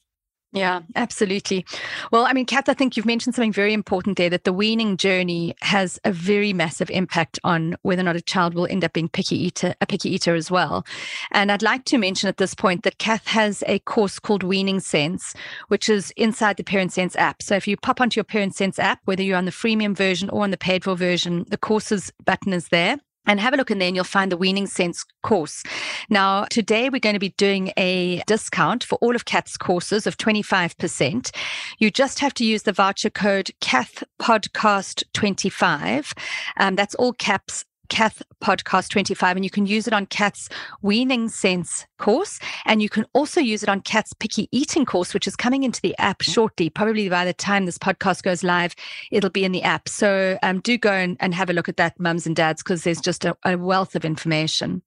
Yeah, 0.51 0.81
absolutely. 0.95 1.63
Well, 2.11 2.25
I 2.25 2.33
mean, 2.33 2.47
Kath, 2.47 2.69
I 2.69 2.73
think 2.73 2.97
you've 2.97 3.05
mentioned 3.05 3.35
something 3.35 3.53
very 3.53 3.71
important 3.71 4.17
there 4.17 4.31
that 4.31 4.45
the 4.45 4.53
weaning 4.53 4.97
journey 4.97 5.53
has 5.61 5.99
a 6.05 6.11
very 6.11 6.53
massive 6.53 6.89
impact 6.89 7.37
on 7.43 7.75
whether 7.83 8.01
or 8.01 8.05
not 8.05 8.15
a 8.15 8.21
child 8.21 8.55
will 8.55 8.65
end 8.65 8.83
up 8.83 8.93
being 8.93 9.09
picky 9.09 9.35
eater, 9.37 9.75
a 9.79 9.85
picky 9.85 10.09
eater 10.09 10.33
as 10.33 10.49
well. 10.49 10.87
And 11.29 11.51
I'd 11.51 11.61
like 11.61 11.85
to 11.85 11.99
mention 11.99 12.29
at 12.29 12.37
this 12.37 12.55
point 12.55 12.81
that 12.81 12.97
Kath 12.97 13.27
has 13.27 13.63
a 13.67 13.77
course 13.79 14.17
called 14.17 14.41
Weaning 14.41 14.79
Sense, 14.79 15.35
which 15.67 15.87
is 15.87 16.11
inside 16.17 16.57
the 16.57 16.63
Parent 16.63 16.93
Sense 16.93 17.15
app. 17.15 17.43
So 17.43 17.55
if 17.55 17.67
you 17.67 17.77
pop 17.77 18.01
onto 18.01 18.17
your 18.17 18.23
Parent 18.23 18.55
Sense 18.55 18.79
app, 18.79 19.01
whether 19.05 19.21
you're 19.21 19.37
on 19.37 19.45
the 19.45 19.51
freemium 19.51 19.95
version 19.95 20.31
or 20.31 20.41
on 20.41 20.49
the 20.49 20.57
paid 20.57 20.83
for 20.83 20.95
version, 20.95 21.45
the 21.49 21.57
courses 21.57 22.11
button 22.25 22.53
is 22.53 22.69
there 22.69 22.97
and 23.25 23.39
have 23.39 23.53
a 23.53 23.57
look 23.57 23.71
in 23.71 23.79
there 23.79 23.87
and 23.87 23.95
you'll 23.95 24.03
find 24.05 24.31
the 24.31 24.37
Weaning 24.37 24.67
Sense 24.67 25.05
course. 25.23 25.63
Now, 26.09 26.45
today 26.45 26.89
we're 26.89 26.99
going 26.99 27.13
to 27.13 27.19
be 27.19 27.29
doing 27.37 27.71
a 27.77 28.21
discount 28.27 28.83
for 28.83 28.97
all 29.01 29.15
of 29.15 29.25
Kath's 29.25 29.57
courses 29.57 30.07
of 30.07 30.17
25%. 30.17 31.35
You 31.77 31.91
just 31.91 32.19
have 32.19 32.33
to 32.35 32.45
use 32.45 32.63
the 32.63 32.71
voucher 32.71 33.09
code 33.09 33.51
Kath 33.61 34.03
Podcast 34.21 35.03
25. 35.13 36.13
Um, 36.57 36.75
that's 36.75 36.95
all 36.95 37.13
caps 37.13 37.65
Kath 37.89 38.21
Podcast 38.41 38.89
25, 38.89 39.35
and 39.35 39.43
you 39.43 39.49
can 39.49 39.65
use 39.65 39.87
it 39.87 39.93
on 39.93 40.05
Kath's 40.05 40.49
Weaning 40.81 41.27
Sense 41.29 41.85
course. 41.97 42.39
And 42.65 42.81
you 42.81 42.89
can 42.89 43.05
also 43.13 43.41
use 43.41 43.61
it 43.63 43.69
on 43.69 43.81
Kath's 43.81 44.13
Picky 44.13 44.47
Eating 44.51 44.85
course, 44.85 45.13
which 45.13 45.27
is 45.27 45.35
coming 45.35 45.63
into 45.63 45.81
the 45.81 45.97
app 45.99 46.21
shortly. 46.21 46.69
Probably 46.69 47.09
by 47.09 47.25
the 47.25 47.33
time 47.33 47.65
this 47.65 47.77
podcast 47.77 48.23
goes 48.23 48.43
live, 48.43 48.75
it'll 49.11 49.29
be 49.29 49.43
in 49.43 49.51
the 49.51 49.63
app. 49.63 49.89
So 49.89 50.37
um, 50.41 50.61
do 50.61 50.77
go 50.77 50.91
and, 50.91 51.17
and, 51.19 51.33
have 51.33 51.49
a 51.49 51.53
look 51.53 51.69
at 51.69 51.77
that, 51.77 51.99
mums 51.99 52.25
and 52.25 52.35
dads, 52.35 52.63
because 52.63 52.83
there's 52.83 53.01
just 53.01 53.25
a, 53.25 53.35
a 53.45 53.57
wealth 53.57 53.95
of 53.95 54.05
information. 54.05 54.81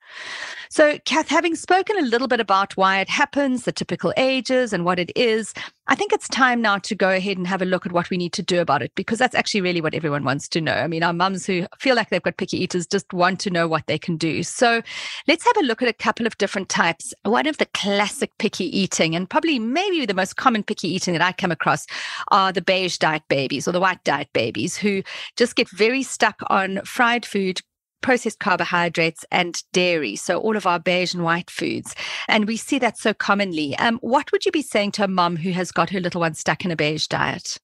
So, 0.69 0.99
Kath, 1.05 1.29
having 1.29 1.55
spoken 1.55 1.99
a 1.99 2.03
little 2.03 2.29
bit 2.29 2.41
about 2.41 2.77
why 2.77 3.01
it 3.01 3.09
happens, 3.09 3.65
the 3.65 3.73
typical 3.73 4.13
ages, 4.17 4.73
and 4.73 4.85
what 4.85 4.99
it 4.99 5.13
is, 5.15 5.53
I 5.89 5.97
think 5.97 6.13
it's 6.13 6.29
time 6.29 6.63
now 6.63 6.79
to 6.79 6.95
go 6.95 7.11
ahead 7.11 7.37
and 7.37 7.47
have 7.47 7.61
a 7.61 7.65
look 7.65 7.85
at 7.85 7.93
what 7.93 8.09
we 8.09 8.17
need 8.17 8.33
to 8.35 8.43
do 8.43 8.61
about 8.61 8.83
it 8.83 8.93
because 8.95 9.19
that's 9.19 9.35
actually 9.35 9.63
really 9.63 9.81
what 9.81 9.95
everyone 9.95 10.23
wants 10.23 10.49
to 10.51 10.61
know. 10.61 10.75
I 10.75 10.87
mean, 10.87 11.03
our 11.03 11.13
mums 11.13 11.45
who 11.45 11.67
feel 11.77 11.97
like 11.97 12.09
they've 12.09 12.23
got 12.23 12.37
picky 12.37 12.63
eaters 12.63 12.87
just 12.87 13.13
want 13.13 13.41
to 13.41 13.51
know 13.51 13.67
what 13.67 13.89
they 13.89 13.99
can 13.99 14.17
do. 14.17 14.45
So 14.45 14.81
let's 15.27 15.45
have 15.45 15.57
a 15.57 15.67
look 15.67 15.83
at 15.83 15.89
a 15.89 15.93
couple 15.93 16.25
of 16.25 16.39
different 16.39 16.69
types. 16.69 17.13
One 17.25 17.49
of 17.49 17.59
the 17.59 17.67
classic 17.75 18.31
picky 18.39 18.67
eating, 18.79 19.17
and 19.17 19.29
probably 19.29 19.59
maybe 19.59 20.07
the 20.07 20.15
most 20.15 20.37
common 20.37 20.63
picky 20.63 20.89
eating 20.89 21.15
that 21.15 21.23
I 21.23 21.33
come 21.33 21.51
across, 21.51 21.85
are 22.29 22.53
the 22.53 22.63
beige 22.63 22.99
diet 22.99 23.25
babies 23.29 23.67
or 23.67 23.73
the 23.73 23.81
white 23.81 24.05
diet 24.05 24.29
babies 24.33 24.77
who 24.77 25.03
just 25.37 25.57
get 25.57 25.69
very 25.71 26.05
stuck 26.05 26.41
on 26.49 26.81
fried 26.85 27.27
food, 27.27 27.61
processed 28.03 28.39
carbohydrates 28.39 29.25
and 29.31 29.63
dairy. 29.73 30.17
So 30.17 30.39
all 30.39 30.57
of 30.57 30.67
our 30.67 30.79
beige 30.79 31.15
and 31.15 31.25
white 31.25 31.51
foods. 31.51 31.95
And 32.29 32.47
we 32.47 32.57
see 32.57 32.79
that 32.81 32.99
so 32.99 33.15
commonly. 33.15 33.77
Um, 33.79 33.99
what 34.03 34.33
would 34.33 34.45
you 34.45 34.53
be 34.53 34.63
saying 34.63 34.93
to 34.93 35.05
a 35.05 35.09
mom 35.09 35.37
who 35.37 35.53
has 35.53 35.73
got 35.73 35.91
her 35.91 36.01
little 36.01 36.21
one 36.21 36.35
stuck 36.35 36.65
in 36.65 36.71
a 36.71 36.77
beige 36.77 37.07
diet? 37.07 37.59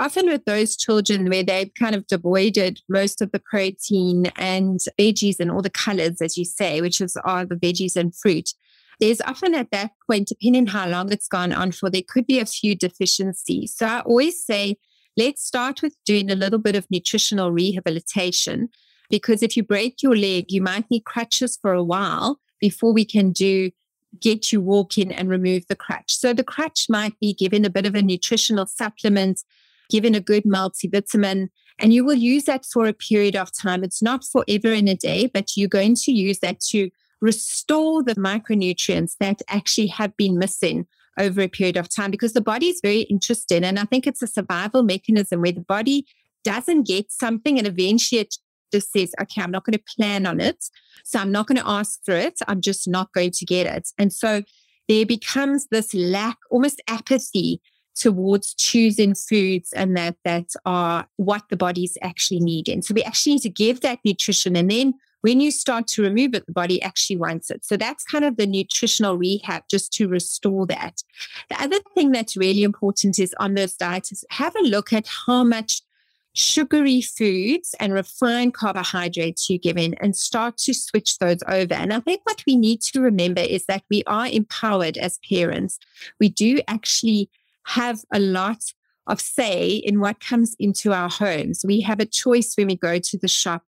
often 0.00 0.26
with 0.26 0.44
those 0.44 0.76
children 0.76 1.28
where 1.28 1.42
they've 1.42 1.72
kind 1.74 1.94
of 1.94 2.06
devoided 2.06 2.80
most 2.88 3.20
of 3.20 3.32
the 3.32 3.40
protein 3.40 4.26
and 4.36 4.80
veggies 4.98 5.40
and 5.40 5.50
all 5.50 5.62
the 5.62 5.70
colors, 5.70 6.20
as 6.22 6.38
you 6.38 6.44
say, 6.44 6.80
which 6.80 7.00
is 7.00 7.16
are 7.24 7.44
the 7.44 7.56
veggies 7.56 7.96
and 7.96 8.14
fruit, 8.14 8.50
there's 9.00 9.20
often 9.22 9.54
at 9.54 9.70
that 9.70 9.92
point, 10.08 10.28
depending 10.28 10.66
how 10.66 10.88
long 10.88 11.12
it's 11.12 11.28
gone 11.28 11.52
on 11.52 11.72
for, 11.72 11.90
there 11.90 12.02
could 12.06 12.26
be 12.26 12.40
a 12.40 12.46
few 12.46 12.74
deficiencies. 12.74 13.74
So 13.74 13.86
I 13.86 14.00
always 14.00 14.44
say, 14.44 14.76
let's 15.16 15.44
start 15.44 15.82
with 15.82 15.94
doing 16.04 16.30
a 16.30 16.36
little 16.36 16.58
bit 16.58 16.76
of 16.76 16.86
nutritional 16.90 17.52
rehabilitation. 17.52 18.68
Because 19.10 19.42
if 19.42 19.56
you 19.56 19.62
break 19.62 20.02
your 20.02 20.16
leg, 20.16 20.46
you 20.50 20.60
might 20.60 20.90
need 20.90 21.04
crutches 21.04 21.58
for 21.60 21.72
a 21.72 21.82
while 21.82 22.40
before 22.60 22.92
we 22.92 23.04
can 23.04 23.32
do 23.32 23.70
get 24.20 24.52
you 24.52 24.60
walking 24.60 25.12
and 25.12 25.28
remove 25.28 25.66
the 25.68 25.76
crutch. 25.76 26.16
So 26.16 26.32
the 26.32 26.44
crutch 26.44 26.86
might 26.88 27.18
be 27.20 27.34
given 27.34 27.64
a 27.64 27.70
bit 27.70 27.86
of 27.86 27.94
a 27.94 28.02
nutritional 28.02 28.66
supplement, 28.66 29.42
given 29.90 30.14
a 30.14 30.20
good 30.20 30.44
multivitamin, 30.44 31.48
and 31.78 31.92
you 31.92 32.04
will 32.04 32.14
use 32.14 32.44
that 32.44 32.64
for 32.64 32.86
a 32.86 32.92
period 32.92 33.36
of 33.36 33.52
time. 33.52 33.84
It's 33.84 34.02
not 34.02 34.24
forever 34.24 34.72
in 34.72 34.88
a 34.88 34.96
day, 34.96 35.30
but 35.32 35.56
you're 35.56 35.68
going 35.68 35.94
to 35.96 36.12
use 36.12 36.40
that 36.40 36.60
to 36.70 36.90
restore 37.20 38.02
the 38.02 38.14
micronutrients 38.14 39.16
that 39.20 39.42
actually 39.48 39.88
have 39.88 40.16
been 40.16 40.38
missing 40.38 40.86
over 41.18 41.40
a 41.40 41.48
period 41.48 41.76
of 41.76 41.88
time 41.88 42.10
because 42.10 42.32
the 42.32 42.40
body 42.40 42.68
is 42.68 42.80
very 42.82 43.02
interested. 43.02 43.64
And 43.64 43.78
I 43.78 43.84
think 43.84 44.06
it's 44.06 44.22
a 44.22 44.26
survival 44.26 44.82
mechanism 44.82 45.40
where 45.40 45.52
the 45.52 45.60
body 45.60 46.06
doesn't 46.44 46.86
get 46.86 47.10
something 47.10 47.58
and 47.58 47.66
eventually 47.66 48.20
it 48.20 48.36
just 48.72 48.92
says, 48.92 49.12
okay, 49.20 49.42
I'm 49.42 49.50
not 49.50 49.64
going 49.64 49.78
to 49.78 49.84
plan 49.96 50.26
on 50.26 50.40
it. 50.40 50.64
So 51.04 51.18
I'm 51.18 51.32
not 51.32 51.46
going 51.46 51.58
to 51.58 51.68
ask 51.68 52.00
for 52.04 52.14
it. 52.14 52.38
I'm 52.46 52.60
just 52.60 52.88
not 52.88 53.12
going 53.12 53.30
to 53.32 53.44
get 53.44 53.66
it. 53.66 53.88
And 53.98 54.12
so 54.12 54.42
there 54.88 55.06
becomes 55.06 55.66
this 55.70 55.92
lack, 55.94 56.38
almost 56.50 56.80
apathy 56.88 57.60
towards 57.94 58.54
choosing 58.54 59.14
foods 59.14 59.72
and 59.72 59.96
that 59.96 60.16
that 60.24 60.50
are 60.64 61.06
what 61.16 61.42
the 61.50 61.56
body's 61.56 61.98
actually 62.00 62.40
needing. 62.40 62.80
So 62.80 62.94
we 62.94 63.02
actually 63.02 63.34
need 63.34 63.42
to 63.42 63.50
give 63.50 63.80
that 63.80 63.98
nutrition 64.04 64.56
and 64.56 64.70
then 64.70 64.94
when 65.22 65.40
you 65.40 65.50
start 65.50 65.86
to 65.88 66.02
remove 66.02 66.34
it, 66.34 66.46
the 66.46 66.52
body 66.52 66.80
actually 66.82 67.16
wants 67.16 67.50
it. 67.50 67.64
So 67.64 67.76
that's 67.76 68.04
kind 68.04 68.24
of 68.24 68.36
the 68.36 68.46
nutritional 68.46 69.18
rehab 69.18 69.64
just 69.68 69.92
to 69.94 70.08
restore 70.08 70.66
that. 70.66 71.02
The 71.50 71.60
other 71.60 71.78
thing 71.94 72.12
that's 72.12 72.36
really 72.36 72.62
important 72.62 73.18
is 73.18 73.34
on 73.40 73.54
those 73.54 73.74
diets 73.74 74.12
is 74.12 74.24
have 74.30 74.54
a 74.56 74.62
look 74.62 74.92
at 74.92 75.08
how 75.26 75.42
much 75.42 75.82
sugary 76.34 77.00
foods 77.00 77.74
and 77.80 77.92
refined 77.92 78.54
carbohydrates 78.54 79.50
you 79.50 79.58
give 79.58 79.76
in 79.76 79.94
and 79.94 80.14
start 80.14 80.56
to 80.56 80.74
switch 80.74 81.18
those 81.18 81.42
over. 81.48 81.74
And 81.74 81.92
I 81.92 82.00
think 82.00 82.20
what 82.24 82.42
we 82.46 82.56
need 82.56 82.80
to 82.82 83.00
remember 83.00 83.40
is 83.40 83.66
that 83.66 83.82
we 83.90 84.02
are 84.06 84.26
empowered 84.26 84.96
as 84.98 85.18
parents. 85.28 85.78
We 86.20 86.28
do 86.28 86.60
actually 86.68 87.30
have 87.66 88.02
a 88.12 88.20
lot 88.20 88.62
of 89.06 89.20
say 89.20 89.68
in 89.68 90.00
what 90.00 90.20
comes 90.20 90.54
into 90.58 90.92
our 90.92 91.08
homes. 91.08 91.64
We 91.66 91.80
have 91.80 92.00
a 92.00 92.06
choice 92.06 92.54
when 92.56 92.68
we 92.68 92.76
go 92.76 92.98
to 92.98 93.18
the 93.18 93.28
shop. 93.28 93.62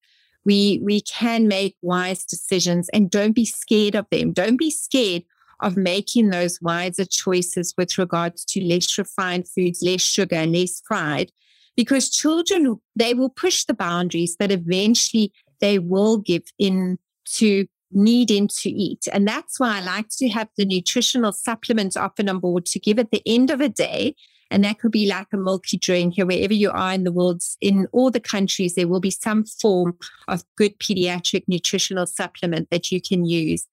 We, 0.45 0.81
we 0.83 1.01
can 1.01 1.47
make 1.47 1.75
wise 1.81 2.25
decisions 2.25 2.89
and 2.89 3.11
don't 3.11 3.33
be 3.33 3.45
scared 3.45 3.95
of 3.95 4.07
them. 4.09 4.33
Don't 4.33 4.57
be 4.57 4.71
scared 4.71 5.23
of 5.59 5.77
making 5.77 6.29
those 6.29 6.61
wiser 6.61 7.05
choices 7.05 7.73
with 7.77 7.97
regards 7.97 8.45
to 8.45 8.63
less 8.63 8.97
refined 8.97 9.47
foods, 9.47 9.81
less 9.81 10.01
sugar, 10.01 10.45
less 10.45 10.81
fried, 10.87 11.31
because 11.77 12.09
children, 12.09 12.81
they 12.95 13.13
will 13.13 13.29
push 13.29 13.63
the 13.63 13.73
boundaries, 13.73 14.35
but 14.37 14.51
eventually 14.51 15.31
they 15.61 15.79
will 15.79 16.17
give 16.17 16.43
in 16.59 16.97
to 17.35 17.67
needing 17.91 18.47
to 18.47 18.69
eat. 18.69 19.07
And 19.13 19.25
that's 19.27 19.59
why 19.59 19.77
I 19.77 19.81
like 19.81 20.09
to 20.17 20.27
have 20.29 20.49
the 20.57 20.65
nutritional 20.65 21.31
supplements 21.31 21.95
often 21.95 22.27
on 22.27 22.39
board 22.39 22.65
to 22.65 22.79
give 22.79 22.99
at 22.99 23.11
the 23.11 23.21
end 23.25 23.49
of 23.49 23.61
a 23.61 23.69
day. 23.69 24.15
And 24.49 24.63
that 24.63 24.79
could 24.79 24.91
be 24.91 25.07
like 25.07 25.27
a 25.33 25.37
milky 25.37 25.77
drink 25.77 26.15
here, 26.15 26.25
wherever 26.25 26.53
you 26.53 26.71
are 26.71 26.93
in 26.93 27.03
the 27.03 27.11
world, 27.11 27.43
in 27.61 27.87
all 27.91 28.09
the 28.09 28.19
countries, 28.19 28.75
there 28.75 28.87
will 28.87 28.99
be 28.99 29.11
some 29.11 29.45
form 29.45 29.97
of 30.27 30.43
good 30.57 30.79
pediatric 30.79 31.43
nutritional 31.47 32.07
supplement 32.07 32.69
that 32.71 32.91
you 32.91 33.01
can 33.01 33.25
use. 33.25 33.67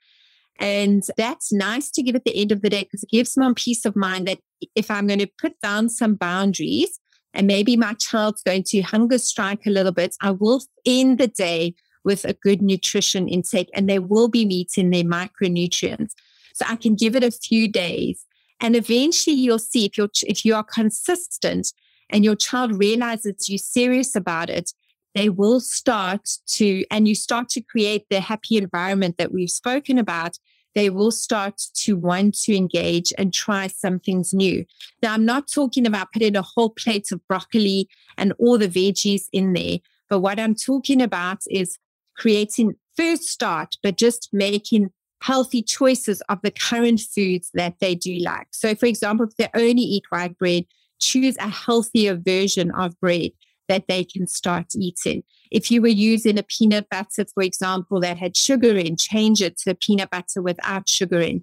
And 0.59 1.05
that's 1.17 1.53
nice 1.53 1.91
to 1.93 2.03
give 2.03 2.15
at 2.15 2.25
the 2.25 2.37
end 2.37 2.53
of 2.53 2.63
the 2.63 2.71
day 2.71 2.85
because 2.85 3.03
it 3.03 3.11
gives 3.11 3.37
mom 3.37 3.55
peace 3.55 3.85
of 3.85 3.97
mind 3.97 4.29
that 4.29 4.39
if 4.75 4.91
I'm 4.91 5.07
going 5.07 5.21
to 5.21 5.31
put 5.39 5.61
down 5.61 5.89
some 5.89 6.15
boundaries 6.15 7.01
and 7.35 7.47
maybe 7.47 7.77
my 7.77 7.95
child's 7.95 8.43
going 8.43 8.63
to 8.65 8.81
hunger 8.81 9.19
strike 9.19 9.67
a 9.67 9.71
little 9.71 9.93
bit, 9.93 10.17
I 10.21 10.31
will 10.31 10.63
end 10.87 11.19
the 11.19 11.29
day 11.29 11.75
with 12.05 12.25
a 12.25 12.35
good 12.35 12.63
nutrition 12.63 13.29
intake 13.29 13.69
and 13.75 13.89
they 13.89 13.99
will 13.99 14.29
be 14.29 14.45
meeting 14.45 14.91
their 14.91 15.05
micronutrients. 15.05 16.13
So 16.55 16.65
I 16.69 16.77
can 16.77 16.95
give 16.95 17.17
it 17.17 17.25
a 17.25 17.31
few 17.31 17.67
days 17.69 18.25
and 18.61 18.77
eventually 18.77 19.37
you'll 19.37 19.59
see 19.59 19.85
if 19.85 19.99
you're, 19.99 20.11
if 20.23 20.45
you 20.45 20.55
are 20.55 20.65
consistent 20.65 21.73
and 22.11 22.25
your 22.25 22.37
child 22.37 22.79
realizes 22.79 23.49
you're 23.49 23.59
serious 23.59 24.15
about 24.15 24.51
it, 24.51 24.73
they 25.15 25.29
will 25.29 25.61
start 25.61 26.29
to, 26.47 26.85
and 26.91 27.07
you 27.09 27.15
start 27.15 27.49
to 27.51 27.61
create 27.61 28.07
the 28.11 28.21
happy 28.21 28.57
environment 28.57 29.17
that 29.19 29.33
we've 29.33 29.51
spoken 29.51 29.99
about. 29.99 30.39
They 30.75 30.91
will 30.91 31.11
start 31.11 31.63
to 31.75 31.97
want 31.97 32.35
to 32.43 32.57
engage 32.57 33.13
and 33.17 33.33
try 33.33 33.69
some 33.69 33.99
things 33.99 34.35
new. 34.35 34.65
Now, 35.03 35.15
I'm 35.15 35.25
not 35.25 35.49
talking 35.49 35.87
about 35.87 36.13
putting 36.13 36.37
a 36.37 36.43
whole 36.43 36.71
plate 36.71 37.13
of 37.13 37.27
broccoli 37.29 37.89
and 38.19 38.33
all 38.39 38.59
the 38.59 38.69
veggies 38.69 39.27
in 39.33 39.53
there. 39.53 39.79
But 40.09 40.21
what 40.21 40.39
I'm 40.39 40.55
talking 40.55 41.01
about 41.01 41.39
is 41.51 41.79
creating 42.17 42.75
first 42.97 43.25
start, 43.25 43.77
but 43.83 43.97
just 43.97 44.29
making 44.33 44.91
healthy 45.23 45.63
choices 45.63 46.21
of 46.29 46.41
the 46.43 46.51
current 46.51 47.01
foods 47.01 47.51
that 47.55 47.79
they 47.81 47.95
do 47.95 48.19
like. 48.19 48.49
So, 48.51 48.75
for 48.75 48.87
example, 48.87 49.27
if 49.27 49.37
they 49.37 49.49
only 49.55 49.83
eat 49.83 50.05
white 50.11 50.37
bread, 50.39 50.67
choose 51.01 51.37
a 51.39 51.49
healthier 51.49 52.15
version 52.15 52.71
of 52.73 52.99
bread 53.01 53.31
that 53.69 53.85
they 53.89 54.05
can 54.05 54.27
start 54.27 54.67
eating. 54.77 55.23
If 55.51 55.71
you 55.71 55.81
were 55.81 55.89
using 55.89 56.39
a 56.39 56.43
peanut 56.43 56.89
butter, 56.91 57.25
for 57.33 57.43
example, 57.43 58.01
that 58.01 58.19
had 58.19 58.37
sugar 58.37 58.77
in, 58.77 58.97
change 58.97 59.41
it 59.41 59.57
to 59.59 59.71
a 59.71 59.75
peanut 59.75 60.11
butter 60.11 60.43
without 60.43 60.89
sugar 60.89 61.21
in. 61.21 61.43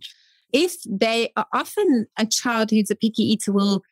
If 0.54 0.76
they 0.86 1.32
are 1.36 1.48
often 1.54 2.08
a 2.18 2.26
child 2.26 2.72
who's 2.72 2.92
a 2.92 2.96
picky 2.96 3.24
eater 3.24 3.52
will 3.52 3.84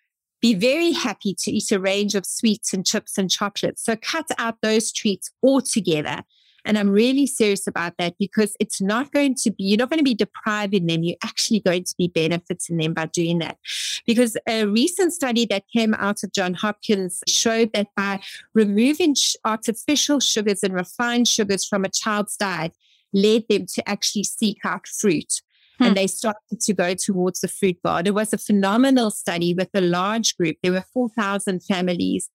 be 0.41 0.53
very 0.53 0.91
happy 0.91 1.35
to 1.37 1.51
eat 1.51 1.71
a 1.71 1.79
range 1.79 2.15
of 2.15 2.25
sweets 2.25 2.73
and 2.73 2.85
chips 2.85 3.17
and 3.17 3.29
chocolates. 3.29 3.83
So 3.83 3.95
cut 3.95 4.27
out 4.37 4.57
those 4.61 4.91
treats 4.91 5.31
altogether 5.43 6.23
and 6.69 6.77
I'm 6.77 6.91
really 6.91 7.25
serious 7.25 7.65
about 7.65 7.93
that 7.97 8.13
because 8.19 8.55
it's 8.60 8.79
not 8.79 9.12
going 9.12 9.34
to 9.41 9.49
be, 9.49 9.63
you're 9.63 9.79
not 9.79 9.89
going 9.89 9.97
to 9.97 10.03
be 10.03 10.13
depriving 10.13 10.86
them. 10.86 11.01
You're 11.01 11.17
actually 11.23 11.62
going 11.62 11.84
to 11.86 11.95
be 11.97 12.10
benefiting 12.10 12.77
them 12.77 12.93
by 12.93 13.08
doing 13.08 13.39
that. 13.39 13.58
Because 14.05 14.38
a 14.47 14.65
recent 14.65 15.12
study 15.12 15.47
that 15.47 15.63
came 15.75 15.95
out 15.95 16.23
of 16.23 16.32
John 16.32 16.53
Hopkins 16.53 17.23
showed 17.27 17.73
that 17.73 17.88
by 17.97 18.21
removing 18.53 19.15
artificial 19.43 20.19
sugars 20.19 20.62
and 20.62 20.75
refined 20.75 21.27
sugars 21.27 21.65
from 21.65 21.86
a 21.86 21.89
child's 21.89 22.38
diet, 22.38 22.73
led 23.13 23.45
them 23.49 23.65
to 23.73 23.89
actually 23.89 24.25
seek 24.25 24.60
out 24.63 24.88
fruit. 24.88 25.41
Hmm. 25.79 25.86
And 25.86 25.97
they 25.97 26.05
started 26.05 26.62
to 26.62 26.73
go 26.75 26.93
towards 26.93 27.39
the 27.39 27.47
fruit 27.47 27.82
bar. 27.82 28.03
It 28.05 28.13
was 28.13 28.32
a 28.32 28.38
phenomenal 28.38 29.10
study 29.10 29.55
with 29.55 29.69
a 29.73 29.82
large 29.82 30.38
group. 30.38 30.58
There 30.62 30.73
were 30.73 30.86
4,000 30.93 31.63
families 31.63 32.29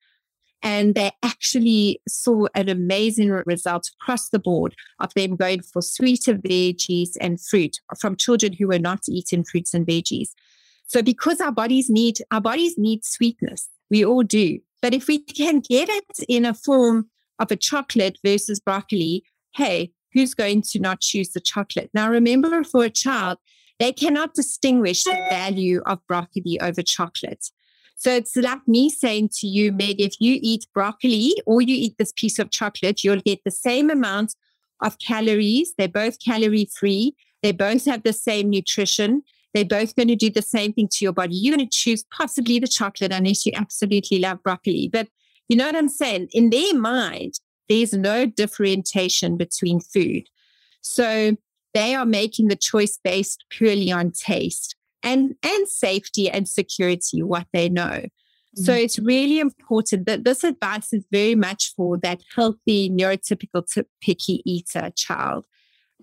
and 0.65 0.95
they 0.95 1.13
actually 1.23 2.01
saw 2.09 2.47
an 2.55 2.71
amazing 2.71 3.31
result 3.45 3.91
across 4.01 4.31
the 4.31 4.39
board 4.39 4.75
of 4.99 5.13
them 5.13 5.37
going 5.37 5.61
for 5.61 5.83
sweeter 5.83 6.35
veggies 6.35 7.11
and 7.21 7.39
fruit 7.39 7.77
from 8.01 8.17
children 8.17 8.55
who 8.55 8.67
were 8.67 8.79
not 8.79 9.01
eating 9.07 9.45
fruits 9.45 9.75
and 9.75 9.87
veggies. 9.87 10.31
So 10.87 11.03
because 11.03 11.41
our 11.41 11.53
bodies 11.53 11.91
need 11.91 12.19
our 12.31 12.41
bodies 12.41 12.77
need 12.79 13.05
sweetness, 13.05 13.69
we 13.91 14.05
all 14.05 14.23
do. 14.23 14.59
But 14.81 14.95
if 14.95 15.07
we 15.07 15.19
can 15.19 15.61
get 15.61 15.89
it 15.91 16.25
in 16.29 16.47
a 16.47 16.55
form 16.55 17.11
of 17.39 17.51
a 17.51 17.57
chocolate 17.57 18.19
versus 18.25 18.59
broccoli, 18.59 19.23
hey, 19.55 19.93
who's 20.15 20.35
going 20.35 20.63
to 20.63 20.79
not 20.79 21.01
choose 21.01 21.31
the 21.31 21.41
chocolate? 21.41 21.91
Now 21.93 22.09
remember 22.09 22.65
for 22.65 22.85
a 22.85 22.91
child, 22.91 23.39
they 23.79 23.93
cannot 23.93 24.35
distinguish 24.35 25.05
the 25.05 25.27
value 25.29 25.83
of 25.85 26.07
broccoli 26.07 26.59
over 26.61 26.81
chocolate. 26.81 27.51
So 27.97 28.15
it's 28.15 28.37
like 28.37 28.67
me 28.67 28.91
saying 28.91 29.31
to 29.41 29.47
you, 29.47 29.73
Meg, 29.73 30.01
if 30.01 30.21
you 30.21 30.39
eat 30.43 30.67
broccoli 30.75 31.35
or 31.47 31.63
you 31.63 31.75
eat 31.75 31.97
this 31.99 32.13
piece 32.13 32.39
of 32.39 32.51
chocolate, 32.51 33.05
you'll 33.05 33.21
get 33.21 33.45
the 33.45 33.51
same 33.51 33.91
amount 33.91 34.35
of 34.83 34.99
calories. 34.99 35.75
They're 35.79 35.89
both 35.89 36.19
calorie 36.23 36.69
free. 36.77 37.15
They 37.43 37.53
both 37.53 37.85
have 37.87 38.03
the 38.03 38.13
same 38.13 38.51
nutrition. 38.51 39.23
They're 39.53 39.65
both 39.65 39.95
going 39.95 40.09
to 40.09 40.17
do 40.17 40.31
the 40.31 40.43
same 40.43 40.73
thing 40.73 40.89
to 40.93 41.05
your 41.05 41.13
body. 41.13 41.37
You're 41.37 41.57
going 41.57 41.69
to 41.69 41.77
choose 41.77 42.05
possibly 42.11 42.59
the 42.59 42.67
chocolate 42.67 43.13
unless 43.13 43.47
you 43.47 43.53
absolutely 43.55 44.19
love 44.19 44.43
broccoli. 44.43 44.89
But 44.93 45.09
you 45.49 45.57
know 45.57 45.67
what 45.67 45.77
I'm 45.77 45.89
saying? 45.89 46.29
In 46.33 46.51
their 46.51 46.75
mind, 46.75 47.35
there's 47.69 47.93
no 47.93 48.27
differentiation 48.27 49.37
between 49.37 49.81
food. 49.81 50.29
So 50.81 51.37
they 51.73 51.95
are 51.95 52.07
making 52.07 52.49
the 52.49 52.57
choice 52.57 52.99
based 53.03 53.45
purely 53.51 53.93
on 53.93 54.11
taste 54.11 54.77
and, 55.05 55.37
and 55.43 55.69
safety 55.69 56.29
and 56.29 56.49
security, 56.49 57.23
what 57.23 57.47
they 57.53 57.69
know. 57.69 58.07
So 58.57 58.73
mm-hmm. 58.73 58.85
it's 58.85 58.99
really 58.99 59.41
important 59.41 60.07
that 60.07 60.25
this 60.25 60.45
advice 60.45 60.93
is 60.93 61.05
very 61.11 61.35
much 61.35 61.75
for 61.77 61.99
that 61.99 62.23
healthy, 62.35 62.89
neurotypical, 62.89 63.85
picky 64.01 64.43
eater 64.45 64.91
child. 64.97 65.47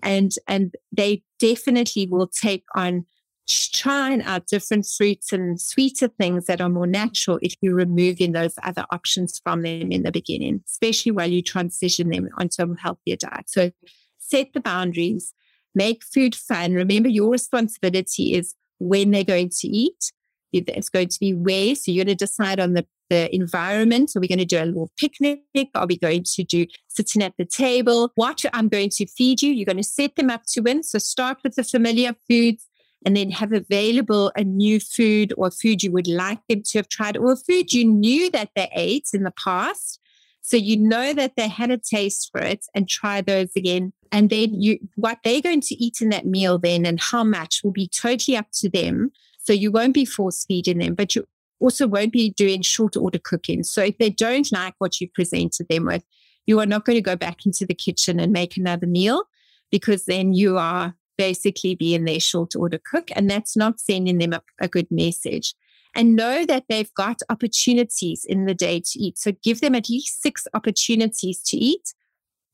And, 0.02 0.32
and 0.48 0.74
they 0.90 1.22
definitely 1.38 2.06
will 2.06 2.26
take 2.26 2.64
on 2.74 3.06
trying 3.48 4.22
out 4.22 4.46
different 4.46 4.86
fruits 4.86 5.32
and 5.32 5.60
sweeter 5.60 6.08
things 6.08 6.46
that 6.46 6.60
are 6.60 6.68
more 6.68 6.86
natural 6.86 7.38
if 7.42 7.54
you're 7.60 7.74
removing 7.74 8.32
those 8.32 8.54
other 8.62 8.84
options 8.90 9.40
from 9.42 9.62
them 9.62 9.90
in 9.90 10.02
the 10.02 10.12
beginning, 10.12 10.62
especially 10.66 11.12
while 11.12 11.30
you 11.30 11.42
transition 11.42 12.10
them 12.10 12.28
onto 12.38 12.62
a 12.62 12.80
healthier 12.80 13.16
diet. 13.16 13.48
So 13.48 13.70
set 14.18 14.52
the 14.52 14.60
boundaries, 14.60 15.34
make 15.74 16.04
food 16.04 16.34
fun. 16.34 16.74
Remember, 16.74 17.08
your 17.08 17.30
responsibility 17.30 18.34
is 18.34 18.54
when 18.82 19.10
they're 19.10 19.24
going 19.24 19.50
to 19.60 19.68
eat. 19.68 20.12
It's 20.52 20.90
going 20.90 21.08
to 21.08 21.20
be 21.20 21.32
where. 21.32 21.74
So 21.74 21.90
you're 21.90 22.04
going 22.04 22.16
to 22.16 22.24
decide 22.24 22.60
on 22.60 22.74
the, 22.74 22.86
the 23.08 23.34
environment. 23.34 24.12
Are 24.14 24.20
we 24.20 24.28
going 24.28 24.38
to 24.38 24.44
do 24.44 24.62
a 24.62 24.66
little 24.66 24.90
picnic? 24.98 25.40
Are 25.74 25.86
we 25.86 25.96
going 25.96 26.24
to 26.24 26.44
do 26.44 26.66
sitting 26.88 27.22
at 27.22 27.34
the 27.38 27.46
table? 27.46 28.12
What 28.16 28.44
I'm 28.52 28.68
going 28.68 28.90
to 28.90 29.06
feed 29.06 29.40
you. 29.40 29.52
You're 29.52 29.64
going 29.64 29.78
to 29.78 29.82
set 29.82 30.16
them 30.16 30.28
up 30.28 30.42
to 30.48 30.60
win. 30.60 30.82
So 30.82 30.98
start 30.98 31.38
with 31.42 31.54
the 31.54 31.64
familiar 31.64 32.14
foods 32.28 32.68
and 33.06 33.16
then 33.16 33.30
have 33.30 33.52
available 33.52 34.30
a 34.36 34.44
new 34.44 34.78
food 34.78 35.32
or 35.36 35.50
food 35.50 35.82
you 35.82 35.90
would 35.90 36.06
like 36.06 36.40
them 36.48 36.62
to 36.66 36.78
have 36.78 36.88
tried 36.88 37.16
or 37.16 37.36
food 37.36 37.72
you 37.72 37.84
knew 37.84 38.30
that 38.30 38.50
they 38.54 38.68
ate 38.74 39.08
in 39.14 39.22
the 39.22 39.32
past. 39.42 39.98
So 40.42 40.56
you 40.56 40.76
know 40.76 41.14
that 41.14 41.36
they 41.36 41.48
had 41.48 41.70
a 41.70 41.78
taste 41.78 42.30
for 42.32 42.40
it 42.40 42.66
and 42.74 42.88
try 42.88 43.20
those 43.20 43.50
again. 43.56 43.92
And 44.10 44.28
then 44.28 44.60
you, 44.60 44.78
what 44.96 45.18
they're 45.24 45.40
going 45.40 45.62
to 45.62 45.74
eat 45.82 46.00
in 46.00 46.10
that 46.10 46.26
meal 46.26 46.58
then 46.58 46.84
and 46.84 47.00
how 47.00 47.24
much 47.24 47.62
will 47.62 47.70
be 47.70 47.88
totally 47.88 48.36
up 48.36 48.46
to 48.54 48.68
them. 48.68 49.12
So 49.38 49.52
you 49.52 49.70
won't 49.70 49.94
be 49.94 50.04
force 50.04 50.44
feeding 50.44 50.78
them, 50.78 50.94
but 50.94 51.14
you 51.14 51.26
also 51.60 51.86
won't 51.86 52.12
be 52.12 52.30
doing 52.30 52.60
short 52.62 52.96
order 52.96 53.20
cooking. 53.22 53.62
So 53.62 53.82
if 53.82 53.98
they 53.98 54.10
don't 54.10 54.50
like 54.52 54.74
what 54.78 55.00
you 55.00 55.08
presented 55.08 55.68
them 55.68 55.86
with, 55.86 56.04
you 56.44 56.58
are 56.58 56.66
not 56.66 56.84
going 56.84 56.96
to 56.96 57.02
go 57.02 57.16
back 57.16 57.46
into 57.46 57.64
the 57.64 57.74
kitchen 57.74 58.18
and 58.18 58.32
make 58.32 58.56
another 58.56 58.86
meal 58.86 59.24
because 59.70 60.04
then 60.04 60.34
you 60.34 60.58
are 60.58 60.94
basically 61.16 61.76
being 61.76 62.04
their 62.04 62.20
short 62.20 62.56
order 62.56 62.80
cook. 62.84 63.10
And 63.14 63.30
that's 63.30 63.56
not 63.56 63.78
sending 63.78 64.18
them 64.18 64.32
a, 64.32 64.42
a 64.60 64.68
good 64.68 64.88
message. 64.90 65.54
And 65.94 66.16
know 66.16 66.46
that 66.46 66.64
they've 66.68 66.92
got 66.94 67.20
opportunities 67.28 68.24
in 68.26 68.46
the 68.46 68.54
day 68.54 68.80
to 68.80 68.98
eat. 68.98 69.18
So 69.18 69.32
give 69.42 69.60
them 69.60 69.74
at 69.74 69.90
least 69.90 70.22
six 70.22 70.46
opportunities 70.54 71.42
to 71.42 71.56
eat. 71.56 71.92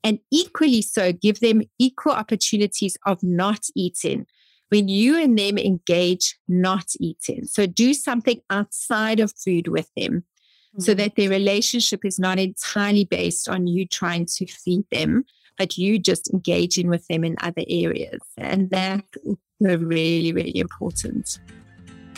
And 0.02 0.18
equally 0.32 0.82
so, 0.82 1.12
give 1.12 1.40
them 1.40 1.62
equal 1.78 2.12
opportunities 2.12 2.96
of 3.06 3.22
not 3.22 3.66
eating 3.76 4.26
when 4.70 4.88
you 4.88 5.16
and 5.16 5.38
them 5.38 5.58
engage 5.58 6.36
not 6.46 6.86
eating. 7.00 7.44
So 7.44 7.66
do 7.66 7.94
something 7.94 8.40
outside 8.50 9.20
of 9.20 9.32
food 9.32 9.68
with 9.68 9.90
them 9.96 10.12
mm-hmm. 10.12 10.80
so 10.80 10.94
that 10.94 11.16
their 11.16 11.30
relationship 11.30 12.04
is 12.04 12.18
not 12.18 12.38
entirely 12.38 13.04
based 13.04 13.48
on 13.48 13.66
you 13.66 13.86
trying 13.86 14.26
to 14.36 14.46
feed 14.46 14.84
them, 14.90 15.24
but 15.56 15.78
you 15.78 15.98
just 15.98 16.32
engaging 16.32 16.88
with 16.88 17.06
them 17.08 17.24
in 17.24 17.36
other 17.40 17.62
areas. 17.68 18.20
And 18.36 18.70
that 18.70 19.04
is 19.14 19.36
really, 19.60 20.32
really 20.32 20.58
important. 20.58 21.38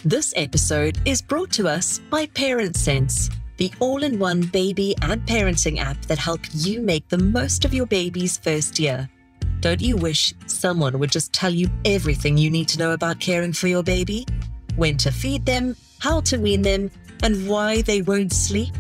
This 0.05 0.33
episode 0.35 0.99
is 1.05 1.21
brought 1.21 1.51
to 1.53 1.69
us 1.69 1.99
by 2.09 2.25
Parent 2.25 2.75
Sense, 2.75 3.29
the 3.59 3.71
all 3.81 4.03
in 4.03 4.19
one 4.19 4.41
baby 4.41 4.95
and 5.03 5.21
parenting 5.27 5.79
app 5.79 6.01
that 6.07 6.17
helps 6.17 6.67
you 6.67 6.81
make 6.81 7.07
the 7.11 7.19
most 7.19 7.67
of 7.67 7.75
your 7.75 7.85
baby's 7.85 8.39
first 8.39 8.79
year. 8.79 9.11
Don't 9.61 9.83
you 9.83 9.99
wish 9.99 10.33
someone 10.47 10.99
would 10.99 11.13
just 11.13 11.35
tell 11.35 11.51
you 11.51 11.69
everything 11.85 12.39
you 12.39 12.49
need 12.49 12.67
to 12.69 12.79
know 12.79 12.93
about 12.93 13.21
caring 13.21 13.53
for 13.53 13.69
your 13.69 13.83
baby? 13.83 14.25
When 14.77 14.97
to 14.97 15.13
feed 15.13 15.45
them, 15.45 15.77
how 15.99 16.23
to 16.23 16.39
wean 16.39 16.63
them, 16.63 16.91
and 17.23 17.47
why 17.47 17.83
they 17.83 18.01
won't 18.01 18.33
sleep? 18.33 18.73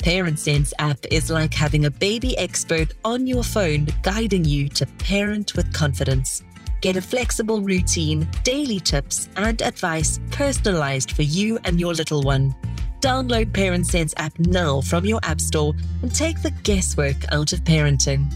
Parent 0.00 0.40
Sense 0.40 0.74
app 0.80 0.98
is 1.12 1.30
like 1.30 1.54
having 1.54 1.84
a 1.84 1.90
baby 1.90 2.36
expert 2.36 2.94
on 3.04 3.28
your 3.28 3.44
phone 3.44 3.86
guiding 4.02 4.44
you 4.44 4.68
to 4.70 4.86
parent 4.86 5.54
with 5.54 5.72
confidence. 5.72 6.42
Get 6.80 6.96
a 6.96 7.02
flexible 7.02 7.60
routine, 7.60 8.28
daily 8.44 8.78
tips, 8.78 9.28
and 9.36 9.60
advice 9.62 10.20
personalized 10.30 11.12
for 11.12 11.22
you 11.22 11.58
and 11.64 11.80
your 11.80 11.92
little 11.92 12.22
one. 12.22 12.54
Download 13.00 13.52
Parent 13.52 13.86
Sense 13.86 14.14
app 14.16 14.38
now 14.38 14.80
from 14.80 15.04
your 15.04 15.20
App 15.22 15.40
Store 15.40 15.74
and 16.02 16.14
take 16.14 16.42
the 16.42 16.50
guesswork 16.62 17.16
out 17.32 17.52
of 17.52 17.60
parenting. 17.64 18.32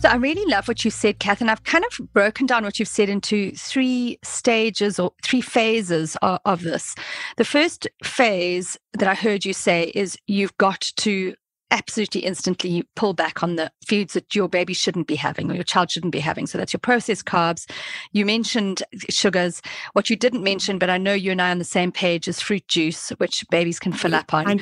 So 0.00 0.08
I 0.08 0.14
really 0.14 0.50
love 0.50 0.66
what 0.66 0.82
you 0.82 0.90
said, 0.90 1.18
Kath, 1.18 1.42
and 1.42 1.50
I've 1.50 1.64
kind 1.64 1.84
of 1.84 2.12
broken 2.14 2.46
down 2.46 2.64
what 2.64 2.78
you've 2.78 2.88
said 2.88 3.10
into 3.10 3.52
three 3.52 4.18
stages 4.22 4.98
or 4.98 5.12
three 5.22 5.42
phases 5.42 6.16
of, 6.22 6.40
of 6.46 6.62
this. 6.62 6.94
The 7.36 7.44
first 7.44 7.86
phase 8.02 8.78
that 8.94 9.08
I 9.08 9.14
heard 9.14 9.44
you 9.44 9.52
say 9.52 9.92
is 9.94 10.16
you've 10.26 10.56
got 10.56 10.80
to 10.96 11.34
absolutely 11.70 12.22
instantly 12.22 12.84
pull 12.96 13.14
back 13.14 13.42
on 13.42 13.56
the 13.56 13.70
foods 13.86 14.14
that 14.14 14.34
your 14.34 14.48
baby 14.48 14.74
shouldn't 14.74 15.06
be 15.06 15.14
having 15.14 15.50
or 15.50 15.54
your 15.54 15.64
child 15.64 15.90
shouldn't 15.90 16.12
be 16.12 16.20
having. 16.20 16.46
So 16.46 16.58
that's 16.58 16.72
your 16.72 16.80
processed 16.80 17.24
carbs. 17.26 17.70
You 18.12 18.26
mentioned 18.26 18.82
sugars. 19.08 19.62
What 19.92 20.10
you 20.10 20.16
didn't 20.16 20.42
mention, 20.42 20.78
but 20.78 20.90
I 20.90 20.98
know 20.98 21.12
you 21.12 21.30
and 21.30 21.40
I 21.40 21.48
are 21.48 21.52
on 21.52 21.58
the 21.58 21.64
same 21.64 21.92
page, 21.92 22.28
is 22.28 22.40
fruit 22.40 22.66
juice, 22.68 23.10
which 23.18 23.44
babies 23.50 23.78
can 23.78 23.92
fill 23.92 24.14
up 24.14 24.34
on. 24.34 24.60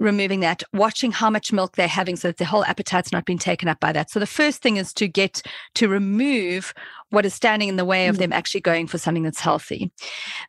Removing 0.00 0.40
that, 0.40 0.62
watching 0.72 1.12
how 1.12 1.30
much 1.30 1.52
milk 1.52 1.76
they're 1.76 1.88
having 1.88 2.16
so 2.16 2.28
that 2.28 2.36
the 2.36 2.44
whole 2.44 2.64
appetite's 2.64 3.12
not 3.12 3.24
being 3.24 3.38
taken 3.38 3.68
up 3.68 3.80
by 3.80 3.92
that. 3.92 4.10
So 4.10 4.20
the 4.20 4.26
first 4.26 4.62
thing 4.62 4.76
is 4.76 4.92
to 4.94 5.08
get 5.08 5.42
to 5.74 5.88
remove 5.88 6.74
what 7.10 7.26
is 7.26 7.34
standing 7.34 7.68
in 7.68 7.76
the 7.76 7.84
way 7.84 8.08
of 8.08 8.16
mm. 8.16 8.20
them 8.20 8.32
actually 8.32 8.60
going 8.60 8.86
for 8.86 8.98
something 8.98 9.22
that's 9.22 9.40
healthy. 9.40 9.92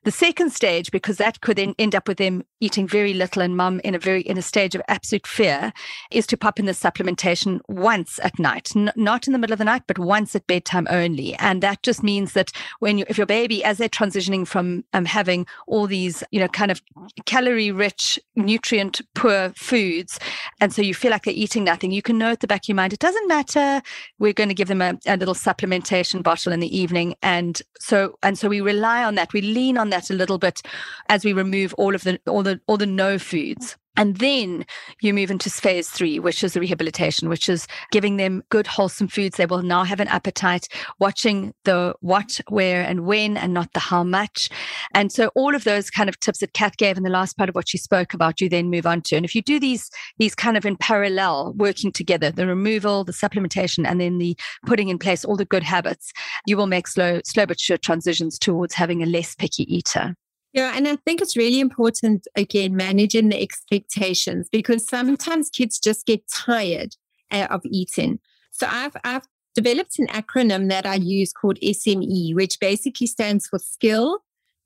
The 0.04 0.12
second 0.12 0.52
stage, 0.52 0.92
because 0.92 1.18
that 1.18 1.42
could 1.42 1.58
then 1.58 1.76
end 1.78 1.96
up 1.96 2.08
with 2.08 2.18
them 2.18 2.44
eating 2.60 2.88
very 2.88 3.14
little 3.14 3.42
and 3.42 3.58
mum 3.58 3.82
in 3.84 3.96
a 3.96 4.00
very 4.00 4.22
in 4.22 4.38
a 4.38 4.42
stage 4.42 4.76
of 4.76 4.82
absolute 4.88 5.28
fear, 5.28 5.74
is 6.12 6.28
to 6.28 6.38
pop 6.38 6.60
in 6.60 6.66
the 6.66 6.72
supplementation 6.72 7.60
once 7.68 8.20
at 8.24 8.38
night, 8.40 8.72
N- 8.76 8.92
not 8.96 9.28
in 9.28 9.34
the 9.34 9.40
middle 9.40 9.54
of 9.54 9.60
the 9.60 9.66
night, 9.66 9.84
but 9.88 10.00
once 10.00 10.36
at 10.36 10.48
bedtime 10.48 10.88
only. 10.90 11.36
And 11.36 11.62
that 11.64 11.84
just 11.84 12.04
means 12.04 12.34
that 12.34 12.52
when 12.80 12.98
you, 12.98 13.06
if 13.10 13.18
your 13.18 13.28
baby, 13.28 13.64
as 13.64 13.78
they're 13.78 13.90
transitioning 13.90 14.48
from 14.48 14.84
um, 14.94 15.06
having 15.06 15.48
all 15.68 15.88
these, 15.88 16.24
you 16.32 16.40
know, 16.40 16.48
kind 16.48 16.72
of 16.72 16.82
calorie 17.26 17.72
rich, 17.72 18.20
nutrient 18.36 19.02
poor 19.16 19.52
foods, 19.56 20.20
and 20.60 20.74
so 20.74 20.82
you 20.82 20.94
feel 20.94 21.12
like 21.12 21.24
they're 21.24 21.34
eating 21.34 21.64
nothing, 21.64 21.92
you 21.92 22.02
can 22.02 22.18
know 22.18 22.32
at 22.32 22.40
the 22.40 22.48
back 22.48 22.64
of 22.64 22.70
your 22.70 22.76
mind, 22.76 22.94
it 22.94 23.00
doesn't 23.00 23.28
matter. 23.28 23.82
We're 24.20 24.34
going 24.34 24.50
to 24.50 24.56
give 24.56 24.68
them 24.68 24.82
a, 24.82 24.98
a 25.06 25.18
little 25.18 25.34
supplementation 25.34 26.22
bottle 26.22 26.51
in 26.52 26.60
the 26.60 26.78
evening. 26.78 27.16
And 27.22 27.62
so 27.80 28.18
and 28.24 28.38
so 28.38 28.50
we 28.50 28.62
rely 28.62 29.04
on 29.04 29.16
that. 29.16 29.34
We 29.34 29.42
lean 29.42 29.78
on 29.78 29.90
that 29.90 30.10
a 30.10 30.14
little 30.14 30.38
bit 30.38 30.62
as 31.10 31.26
we 31.26 31.34
remove 31.34 31.74
all 31.76 31.96
of 31.96 32.04
the 32.04 32.20
all 32.28 32.44
the 32.44 32.60
all 32.68 32.78
the 32.78 32.86
no 32.86 33.18
foods 33.18 33.78
and 33.98 34.18
then 34.18 34.66
you 35.02 35.14
move 35.14 35.32
into 35.32 35.50
phase 35.50 35.90
three, 35.90 36.20
which 36.20 36.44
is 36.44 36.54
the 36.54 36.60
rehabilitation, 36.60 37.30
which 37.30 37.50
is 37.50 37.68
giving 37.92 38.18
them 38.18 38.44
good, 38.50 38.68
wholesome 38.68 39.08
foods. 39.08 39.38
They 39.38 39.46
will 39.46 39.62
now 39.62 39.84
have 39.84 40.00
an 40.00 40.08
appetite, 40.08 40.68
watching 41.00 41.54
the 41.66 41.94
what, 42.00 42.40
where, 42.48 42.84
and 42.84 43.06
when, 43.06 43.36
and 43.38 43.54
not 43.54 43.74
the 43.74 43.80
how 43.80 44.04
much. 44.04 44.50
And 44.94 45.12
so 45.12 45.30
all 45.36 45.54
of 45.54 45.66
those 45.66 45.90
kind 45.90 46.10
of 46.10 46.20
tips 46.20 46.40
that 46.40 46.54
Kath 46.54 46.78
gave 46.78 46.98
in 46.98 47.04
the 47.04 47.10
last 47.10 47.38
part 47.38 47.50
of 47.50 47.56
what 47.56 47.68
she 47.68 47.78
spoke 47.78 48.14
about, 48.14 48.40
you 48.40 48.48
then 48.48 48.70
move 48.70 48.86
on 48.86 49.02
to. 49.04 49.16
And 49.16 49.26
if 49.26 49.36
you 49.36 49.42
do 49.42 49.60
these, 49.60 49.90
these 50.18 50.36
kind 50.36 50.56
of 50.56 50.66
in 50.66 50.78
parallel, 50.78 51.54
working 51.58 51.92
together, 51.92 52.32
the 52.32 52.48
removal, 52.48 53.04
the 53.04 53.12
supplementation, 53.12 53.86
and 53.86 54.00
then 54.00 54.18
the 54.20 54.38
putting 54.66 54.90
in 54.90 55.00
place 55.00 55.26
all 55.26 55.36
the 55.36 55.46
good 55.46 55.64
habits, 55.64 56.14
you 56.46 56.56
will 56.56 56.68
make 56.68 56.88
slow, 56.88 57.20
slow 57.26 57.46
but 57.46 57.60
sure 57.60 57.78
transitions 57.78 58.40
towards 58.40 58.74
having 58.74 59.04
a 59.04 59.06
less 59.06 59.36
picky 59.36 59.64
eater. 59.74 60.16
Yeah, 60.54 60.74
and 60.76 60.88
I 60.88 60.98
think 60.98 61.22
it's 61.22 61.38
really 61.38 61.62
important, 61.62 62.28
again, 62.36 62.76
managing 62.76 63.30
the 63.30 63.42
expectations 63.42 64.50
because 64.52 64.88
sometimes 64.88 65.50
kids 65.50 65.80
just 65.80 66.06
get 66.06 66.28
tired 66.30 66.96
uh, 67.32 67.48
of 67.50 67.62
eating. 67.64 68.20
So 68.52 68.68
I've, 68.70 68.96
I've 69.06 69.24
developed 69.56 69.98
an 69.98 70.08
acronym 70.08 70.70
that 70.70 70.86
I 70.86 70.96
use 70.96 71.32
called 71.32 71.58
SME, 71.62 72.36
which 72.36 72.60
basically 72.60 73.08
stands 73.08 73.48
for 73.48 73.60
skill, 73.60 74.20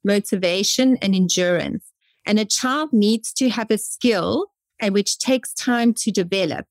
motivation, 0.03 0.97
and 1.03 1.13
endurance. 1.15 1.91
And 2.25 2.39
a 2.39 2.45
child 2.45 2.91
needs 2.91 3.31
to 3.33 3.49
have 3.49 3.69
a 3.69 3.77
skill 3.77 4.47
and 4.79 4.93
which 4.93 5.19
takes 5.19 5.53
time 5.53 5.93
to 5.93 6.11
develop. 6.11 6.65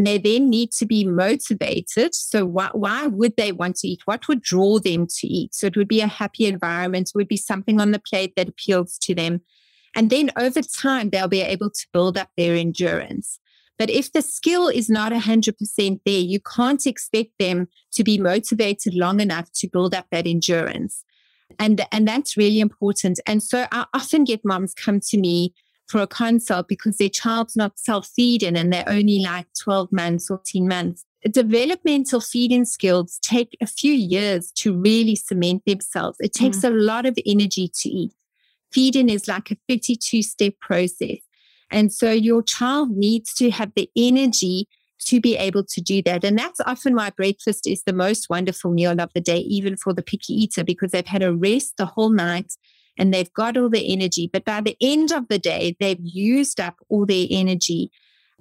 And 0.00 0.06
they 0.06 0.16
then 0.16 0.48
need 0.48 0.72
to 0.78 0.86
be 0.86 1.04
motivated. 1.04 2.14
So 2.14 2.46
why, 2.46 2.70
why 2.72 3.06
would 3.06 3.36
they 3.36 3.52
want 3.52 3.76
to 3.76 3.88
eat? 3.88 4.00
What 4.06 4.28
would 4.28 4.40
draw 4.40 4.78
them 4.78 5.06
to 5.06 5.26
eat? 5.26 5.54
So 5.54 5.66
it 5.66 5.76
would 5.76 5.88
be 5.88 6.00
a 6.00 6.06
happy 6.06 6.46
environment. 6.46 7.10
It 7.10 7.18
would 7.18 7.28
be 7.28 7.36
something 7.36 7.78
on 7.78 7.90
the 7.90 7.98
plate 7.98 8.32
that 8.36 8.48
appeals 8.48 8.96
to 9.02 9.14
them. 9.14 9.42
And 9.94 10.08
then 10.08 10.30
over 10.38 10.62
time, 10.62 11.10
they'll 11.10 11.28
be 11.28 11.42
able 11.42 11.68
to 11.68 11.86
build 11.92 12.16
up 12.16 12.30
their 12.38 12.54
endurance. 12.54 13.40
But 13.78 13.90
if 13.90 14.10
the 14.10 14.22
skill 14.22 14.68
is 14.68 14.88
not 14.88 15.12
100% 15.12 16.00
there, 16.06 16.18
you 16.18 16.40
can't 16.40 16.86
expect 16.86 17.32
them 17.38 17.68
to 17.92 18.02
be 18.02 18.16
motivated 18.16 18.94
long 18.94 19.20
enough 19.20 19.52
to 19.56 19.68
build 19.68 19.94
up 19.94 20.06
that 20.12 20.26
endurance. 20.26 21.04
And, 21.58 21.84
and 21.92 22.08
that's 22.08 22.38
really 22.38 22.60
important. 22.60 23.20
And 23.26 23.42
so 23.42 23.66
I 23.70 23.84
often 23.92 24.24
get 24.24 24.46
moms 24.46 24.72
come 24.72 25.00
to 25.08 25.18
me 25.18 25.52
for 25.90 26.00
a 26.00 26.06
consult 26.06 26.68
because 26.68 26.98
their 26.98 27.08
child's 27.08 27.56
not 27.56 27.78
self-feeding 27.78 28.56
and 28.56 28.72
they're 28.72 28.88
only 28.88 29.18
like 29.18 29.46
12 29.60 29.90
months, 29.90 30.28
14 30.28 30.68
months. 30.68 31.04
Developmental 31.28 32.20
feeding 32.20 32.64
skills 32.64 33.18
take 33.22 33.56
a 33.60 33.66
few 33.66 33.92
years 33.92 34.52
to 34.52 34.74
really 34.74 35.16
cement 35.16 35.64
themselves. 35.66 36.16
It 36.20 36.32
takes 36.32 36.58
mm. 36.58 36.68
a 36.68 36.70
lot 36.70 37.06
of 37.06 37.18
energy 37.26 37.70
to 37.80 37.88
eat. 37.88 38.12
Feeding 38.72 39.08
is 39.08 39.26
like 39.26 39.50
a 39.50 39.56
52 39.68 40.22
step 40.22 40.54
process. 40.60 41.18
And 41.70 41.92
so 41.92 42.10
your 42.10 42.42
child 42.42 42.90
needs 42.90 43.34
to 43.34 43.50
have 43.50 43.72
the 43.74 43.90
energy 43.96 44.68
to 45.06 45.20
be 45.20 45.36
able 45.36 45.64
to 45.64 45.80
do 45.80 46.02
that. 46.02 46.24
And 46.24 46.38
that's 46.38 46.60
often 46.60 46.94
why 46.94 47.10
breakfast 47.10 47.66
is 47.66 47.82
the 47.84 47.92
most 47.92 48.28
wonderful 48.30 48.70
meal 48.70 49.00
of 49.00 49.10
the 49.14 49.20
day, 49.20 49.38
even 49.38 49.76
for 49.76 49.92
the 49.92 50.02
picky 50.02 50.34
eater, 50.34 50.62
because 50.62 50.92
they've 50.92 51.06
had 51.06 51.22
a 51.22 51.34
rest 51.34 51.76
the 51.76 51.86
whole 51.86 52.10
night 52.10 52.52
and 53.00 53.14
they've 53.14 53.32
got 53.32 53.56
all 53.56 53.70
the 53.70 53.90
energy. 53.90 54.28
But 54.30 54.44
by 54.44 54.60
the 54.60 54.76
end 54.78 55.10
of 55.10 55.26
the 55.28 55.38
day, 55.38 55.74
they've 55.80 55.98
used 56.00 56.60
up 56.60 56.76
all 56.90 57.06
their 57.06 57.26
energy. 57.30 57.90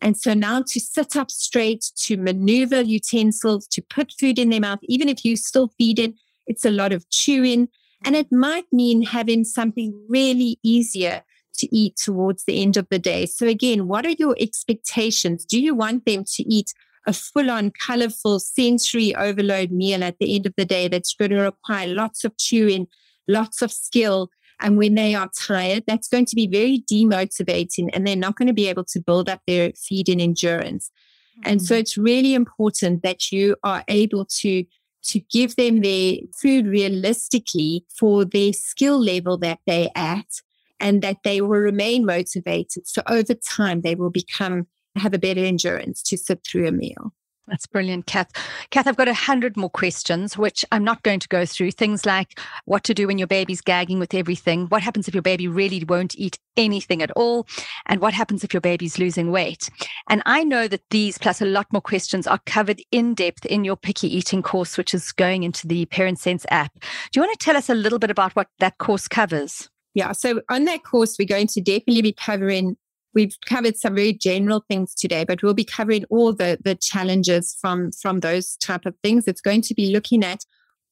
And 0.02 0.18
so 0.18 0.34
now 0.34 0.64
to 0.68 0.80
sit 0.82 1.16
up 1.16 1.32
straight, 1.32 1.92
to 1.96 2.18
maneuver 2.18 2.82
utensils, 2.82 3.68
to 3.68 3.82
put 3.82 4.12
food 4.20 4.38
in 4.38 4.50
their 4.50 4.60
mouth, 4.60 4.80
even 4.84 5.08
if 5.08 5.24
you 5.24 5.38
still 5.38 5.70
feeding, 5.78 6.16
it's 6.46 6.66
a 6.66 6.72
lot 6.72 6.92
of 6.92 7.10
chewing. 7.10 7.70
And 8.04 8.18
it 8.18 8.32
might 8.34 8.66
mean 8.72 9.04
having 9.04 9.46
something 9.46 9.98
really 10.10 10.60
easier 10.62 11.24
to 11.58 11.74
eat 11.76 11.96
towards 11.96 12.44
the 12.44 12.62
end 12.62 12.76
of 12.76 12.88
the 12.90 13.00
day. 13.00 13.26
So, 13.26 13.48
again, 13.48 13.88
what 13.88 14.06
are 14.06 14.16
your 14.18 14.36
expectations? 14.40 15.46
Do 15.46 15.60
you 15.60 15.74
want 15.74 16.06
them 16.06 16.26
to 16.36 16.44
eat 16.44 16.74
a 17.08 17.14
full 17.14 17.50
on, 17.50 17.72
colorful, 17.72 18.40
sensory 18.40 19.16
overload 19.16 19.72
meal 19.72 20.04
at 20.04 20.18
the 20.20 20.36
end 20.36 20.46
of 20.46 20.54
the 20.58 20.66
day 20.66 20.90
that's 20.90 21.14
going 21.14 21.32
to 21.32 21.42
require 21.42 21.88
lots 21.88 22.24
of 22.26 22.38
chewing, 22.38 22.88
lots 23.28 23.62
of 23.62 23.72
skill? 23.72 24.30
And 24.62 24.78
when 24.78 24.96
they 24.96 25.16
are 25.16 25.30
tired, 25.38 25.84
that's 25.88 26.08
going 26.08 26.26
to 26.26 26.36
be 26.36 26.48
very 26.48 26.84
demotivating 26.92 27.90
and 27.94 28.06
they're 28.06 28.16
not 28.16 28.36
going 28.36 28.48
to 28.48 28.54
be 28.54 28.68
able 28.68 28.84
to 28.86 29.00
build 29.00 29.30
up 29.30 29.42
their 29.48 29.72
feed 29.72 30.10
and 30.10 30.20
endurance. 30.20 30.92
Mm-hmm. 31.40 31.50
And 31.50 31.62
so 31.62 31.74
mm-hmm. 31.74 31.80
it's 31.80 31.98
really 31.98 32.34
important 32.34 33.04
that 33.04 33.32
you 33.32 33.56
are 33.64 33.84
able 33.88 34.26
to 34.40 34.66
to 35.02 35.20
give 35.32 35.56
them 35.56 35.80
their 35.80 36.18
food 36.40 36.68
realistically 36.68 37.86
for 37.98 38.26
their 38.26 38.52
skill 38.52 39.02
level 39.02 39.38
that 39.38 39.60
they're 39.66 39.90
at 39.96 40.42
and 40.80 41.02
that 41.02 41.18
they 41.24 41.42
will 41.42 41.50
remain 41.50 42.06
motivated. 42.06 42.88
So 42.88 43.02
over 43.08 43.34
time, 43.34 43.82
they 43.82 43.96
will 43.96 44.10
become, 44.10 44.68
have 44.96 45.14
a 45.14 45.20
better 45.20 45.44
endurance 45.44 46.04
to 46.04 46.18
sit 46.18 46.46
through 46.46 46.68
a 46.68 46.72
meal. 46.72 47.14
That's 47.50 47.66
brilliant, 47.66 48.06
Kath. 48.06 48.30
Kath, 48.70 48.86
I've 48.86 48.96
got 48.96 49.08
a 49.08 49.14
hundred 49.14 49.58
more 49.58 49.72
questions, 49.72 50.38
which 50.38 50.64
I'm 50.72 50.84
not 50.84 51.02
going 51.02 51.20
to 51.20 51.28
go 51.28 51.48
through. 51.48 51.72
Things 51.72 52.06
like 52.06 52.40
what 52.66 52.84
to 52.84 52.94
do 52.94 53.08
when 53.08 53.18
your 53.18 53.28
baby's 53.28 53.60
gagging 53.60 53.98
with 53.98 54.14
everything, 54.14 54.68
what 54.68 54.84
happens 54.84 55.08
if 55.08 55.16
your 55.16 55.24
baby 55.24 55.48
really 55.48 55.84
won't 55.84 56.14
eat 56.16 56.38
anything 56.58 57.02
at 57.02 57.10
all, 57.12 57.48
and 57.88 58.02
what 58.02 58.14
happens 58.14 58.44
if 58.44 58.54
your 58.54 58.62
baby's 58.62 59.00
losing 59.00 59.32
weight. 59.32 59.68
And 60.10 60.22
I 60.28 60.44
know 60.44 60.68
that 60.68 60.84
these, 60.92 61.18
plus 61.18 61.42
a 61.42 61.46
lot 61.46 61.66
more 61.74 61.82
questions, 61.82 62.28
are 62.28 62.40
covered 62.46 62.84
in 62.92 63.16
depth 63.16 63.48
in 63.48 63.64
your 63.64 63.76
picky 63.76 64.16
eating 64.16 64.44
course, 64.44 64.78
which 64.78 64.94
is 64.94 65.12
going 65.12 65.42
into 65.42 65.66
the 65.66 65.88
Parent 65.88 66.20
Sense 66.20 66.46
app. 66.52 66.72
Do 66.80 67.20
you 67.20 67.22
want 67.24 67.40
to 67.40 67.44
tell 67.44 67.58
us 67.58 67.70
a 67.70 67.76
little 67.76 67.98
bit 67.98 68.12
about 68.12 68.36
what 68.36 68.50
that 68.60 68.78
course 68.78 69.08
covers? 69.08 69.70
Yeah. 69.96 70.12
So 70.12 70.42
on 70.50 70.66
that 70.66 70.84
course, 70.84 71.16
we're 71.18 71.26
going 71.26 71.48
to 71.48 71.62
definitely 71.62 72.04
be 72.04 72.14
covering, 72.14 72.78
we've 73.14 73.36
covered 73.46 73.78
some 73.78 73.96
very 73.96 74.14
general 74.14 74.64
things 74.68 74.94
today, 74.94 75.24
but 75.24 75.42
we'll 75.42 75.54
be 75.54 75.64
covering 75.64 76.06
all 76.10 76.34
the, 76.34 76.58
the 76.64 76.76
challenges 76.76 77.56
from, 77.60 77.92
from 77.92 78.20
those 78.20 78.56
type 78.58 78.86
of 78.86 78.96
things. 79.04 79.28
It's 79.28 79.42
going 79.42 79.62
to 79.64 79.74
be 79.74 79.92
looking 79.92 80.24
at 80.24 80.46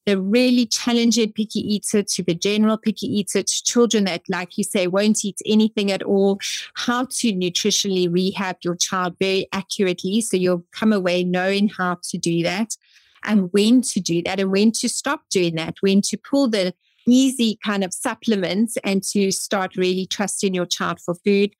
the 0.06 0.18
really 0.18 0.64
challenging 0.64 1.32
picky 1.32 1.60
eater 1.60 2.02
to 2.02 2.22
the 2.22 2.34
general 2.34 2.78
picky 2.78 3.06
eater 3.06 3.42
to 3.42 3.64
children 3.64 4.04
that, 4.04 4.22
like 4.28 4.56
you 4.56 4.64
say, 4.64 4.86
won't 4.86 5.22
eat 5.22 5.36
anything 5.44 5.92
at 5.92 6.02
all, 6.02 6.38
how 6.74 7.04
to 7.10 7.32
nutritionally 7.34 8.10
rehab 8.10 8.56
your 8.62 8.74
child 8.74 9.14
very 9.20 9.46
accurately. 9.52 10.22
So 10.22 10.38
you'll 10.38 10.64
come 10.72 10.94
away 10.94 11.24
knowing 11.24 11.68
how 11.68 11.98
to 12.04 12.16
do 12.16 12.42
that 12.42 12.74
and 13.24 13.52
when 13.52 13.82
to 13.82 14.00
do 14.00 14.22
that 14.22 14.40
and 14.40 14.50
when 14.50 14.72
to 14.72 14.88
stop 14.88 15.22
doing 15.30 15.56
that, 15.56 15.74
when 15.82 16.00
to 16.02 16.16
pull 16.16 16.48
the 16.48 16.72
easy 17.06 17.58
kind 17.62 17.84
of 17.84 17.92
supplements 17.92 18.78
and 18.84 19.02
to 19.02 19.30
start 19.30 19.76
really 19.76 20.06
trusting 20.06 20.54
your 20.54 20.66
child 20.66 21.00
for 21.00 21.14
food, 21.16 21.50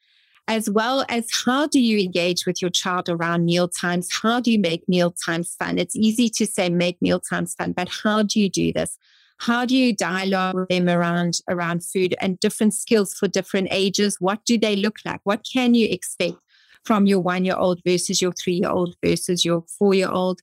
as 0.49 0.71
well 0.71 1.05
as 1.11 1.29
how 1.45 1.67
do 1.67 1.79
you 1.79 1.99
engage 1.99 2.47
with 2.47 2.63
your 2.63 2.71
child 2.71 3.09
around 3.11 3.45
meal 3.45 3.69
times? 3.69 4.09
How 4.11 4.41
do 4.41 4.51
you 4.51 4.59
make 4.59 4.89
meal 4.89 5.15
times 5.25 5.55
fun? 5.55 5.79
It's 5.79 5.95
easy 5.95 6.31
to 6.31 6.47
say 6.47 6.71
make 6.71 7.01
meal 7.03 7.21
times 7.21 7.55
fun, 7.55 7.73
but 7.73 7.89
how 8.03 8.23
do 8.23 8.41
you 8.41 8.49
do 8.49 8.73
this? 8.73 8.97
How 9.41 9.67
do 9.67 9.77
you 9.77 9.95
dialogue 9.95 10.55
with 10.55 10.69
them 10.69 10.89
around, 10.89 11.41
around 11.49 11.85
food 11.85 12.17
and 12.21 12.41
different 12.41 12.75
skills 12.75 13.15
for 13.15 13.29
different 13.29 13.69
ages? 13.71 14.17
What 14.19 14.45
do 14.47 14.59
they 14.59 14.75
look 14.75 14.97
like? 15.05 15.21
What 15.25 15.47
can 15.51 15.75
you 15.75 15.87
expect 15.89 16.39
from 16.83 17.07
your 17.07 17.21
one 17.21 17.45
year 17.45 17.57
old 17.57 17.81
versus 17.87 18.23
your 18.23 18.33
three 18.33 18.55
year 18.55 18.71
old 18.71 18.97
versus 19.05 19.45
your 19.45 19.65
four 19.79 19.93
year 19.93 20.09
old? 20.09 20.41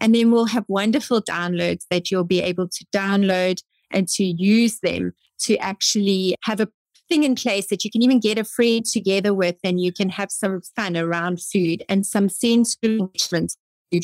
And 0.00 0.14
then 0.14 0.30
we'll 0.30 0.46
have 0.46 0.66
wonderful 0.68 1.22
downloads 1.22 1.86
that 1.90 2.10
you'll 2.10 2.24
be 2.24 2.42
able 2.42 2.68
to 2.68 2.86
download 2.94 3.62
and 3.90 4.06
to 4.08 4.24
use 4.24 4.80
them 4.80 5.12
to 5.38 5.56
actually 5.58 6.36
have 6.42 6.60
a 6.60 6.68
thing 7.08 7.24
in 7.24 7.34
place 7.34 7.68
that 7.68 7.84
you 7.84 7.90
can 7.90 8.02
even 8.02 8.20
get 8.20 8.38
a 8.38 8.44
friend 8.44 8.84
together 8.84 9.32
with 9.32 9.56
and 9.62 9.80
you 9.80 9.92
can 9.92 10.08
have 10.08 10.30
some 10.30 10.60
fun 10.74 10.96
around 10.96 11.40
food 11.40 11.84
and 11.88 12.04
some 12.06 12.28
sensory 12.28 12.98
enrichment 12.98 13.54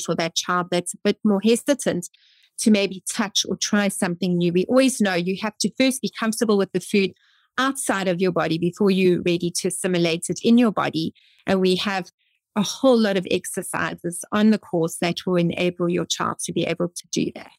for 0.04 0.14
that 0.14 0.34
child 0.34 0.68
that's 0.70 0.94
a 0.94 0.98
bit 1.04 1.18
more 1.24 1.40
hesitant 1.42 2.08
to 2.58 2.70
maybe 2.70 3.02
touch 3.08 3.44
or 3.48 3.56
try 3.56 3.88
something 3.88 4.38
new. 4.38 4.52
We 4.52 4.64
always 4.66 5.00
know 5.00 5.14
you 5.14 5.36
have 5.42 5.58
to 5.58 5.72
first 5.78 6.00
be 6.00 6.10
comfortable 6.18 6.56
with 6.56 6.72
the 6.72 6.80
food 6.80 7.12
outside 7.58 8.08
of 8.08 8.20
your 8.20 8.32
body 8.32 8.58
before 8.58 8.90
you're 8.90 9.22
ready 9.22 9.50
to 9.50 9.68
assimilate 9.68 10.30
it 10.30 10.40
in 10.42 10.58
your 10.58 10.72
body. 10.72 11.12
And 11.46 11.60
we 11.60 11.76
have 11.76 12.10
a 12.54 12.62
whole 12.62 12.98
lot 12.98 13.16
of 13.16 13.26
exercises 13.30 14.24
on 14.32 14.50
the 14.50 14.58
course 14.58 14.96
that 15.00 15.26
will 15.26 15.36
enable 15.36 15.88
your 15.88 16.06
child 16.06 16.38
to 16.44 16.52
be 16.52 16.64
able 16.64 16.88
to 16.88 17.08
do 17.10 17.30
that. 17.34 17.50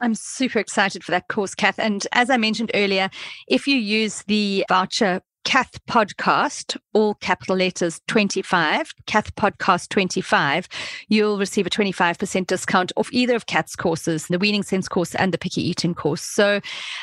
I'm 0.00 0.14
super 0.14 0.58
excited 0.58 1.04
for 1.04 1.12
that 1.12 1.28
course, 1.28 1.54
Kath. 1.54 1.78
And 1.78 2.06
as 2.12 2.30
I 2.30 2.36
mentioned 2.36 2.70
earlier, 2.74 3.10
if 3.46 3.66
you 3.66 3.76
use 3.76 4.24
the 4.26 4.64
voucher 4.68 5.20
Kath 5.44 5.78
Podcast, 5.86 6.76
all 6.94 7.14
capital 7.16 7.56
letters 7.56 8.00
25, 8.08 8.92
Kath 9.06 9.34
Podcast 9.36 9.90
25, 9.90 10.68
you'll 11.08 11.38
receive 11.38 11.66
a 11.66 11.70
25% 11.70 12.46
discount 12.46 12.92
off 12.96 13.08
either 13.12 13.36
of 13.36 13.46
Kath's 13.46 13.76
courses, 13.76 14.26
the 14.26 14.38
Weaning 14.38 14.62
Sense 14.62 14.88
course 14.88 15.14
and 15.14 15.32
the 15.32 15.38
Picky 15.38 15.62
Eating 15.62 15.94
course. 15.94 16.22
So, 16.22 16.60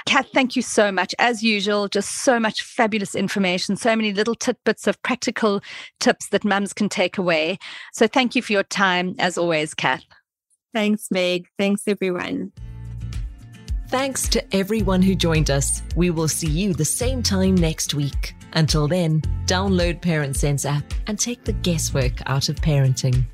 Kath, 0.07 0.27
thank 0.33 0.55
you 0.55 0.61
so 0.61 0.91
much. 0.91 1.13
As 1.19 1.43
usual, 1.43 1.87
just 1.87 2.23
so 2.23 2.39
much 2.39 2.63
fabulous 2.63 3.15
information, 3.15 3.75
so 3.75 3.95
many 3.95 4.11
little 4.11 4.35
tidbits 4.35 4.87
of 4.87 5.01
practical 5.03 5.61
tips 5.99 6.29
that 6.29 6.43
mums 6.43 6.73
can 6.73 6.89
take 6.89 7.17
away. 7.17 7.59
So, 7.93 8.07
thank 8.07 8.35
you 8.35 8.41
for 8.41 8.53
your 8.53 8.63
time, 8.63 9.15
as 9.19 9.37
always, 9.37 9.73
Kath. 9.73 10.03
Thanks, 10.73 11.07
Meg. 11.11 11.47
Thanks, 11.57 11.83
everyone. 11.87 12.51
Thanks 13.91 14.29
to 14.29 14.55
everyone 14.55 15.01
who 15.01 15.15
joined 15.15 15.51
us. 15.51 15.81
We 15.97 16.11
will 16.11 16.29
see 16.29 16.49
you 16.49 16.73
the 16.73 16.85
same 16.85 17.21
time 17.21 17.55
next 17.55 17.93
week. 17.93 18.35
Until 18.53 18.87
then, 18.87 19.19
download 19.47 20.01
Parent 20.01 20.37
Sense 20.37 20.63
app 20.63 20.85
and 21.07 21.19
take 21.19 21.43
the 21.43 21.51
guesswork 21.51 22.13
out 22.25 22.47
of 22.47 22.55
parenting. 22.55 23.25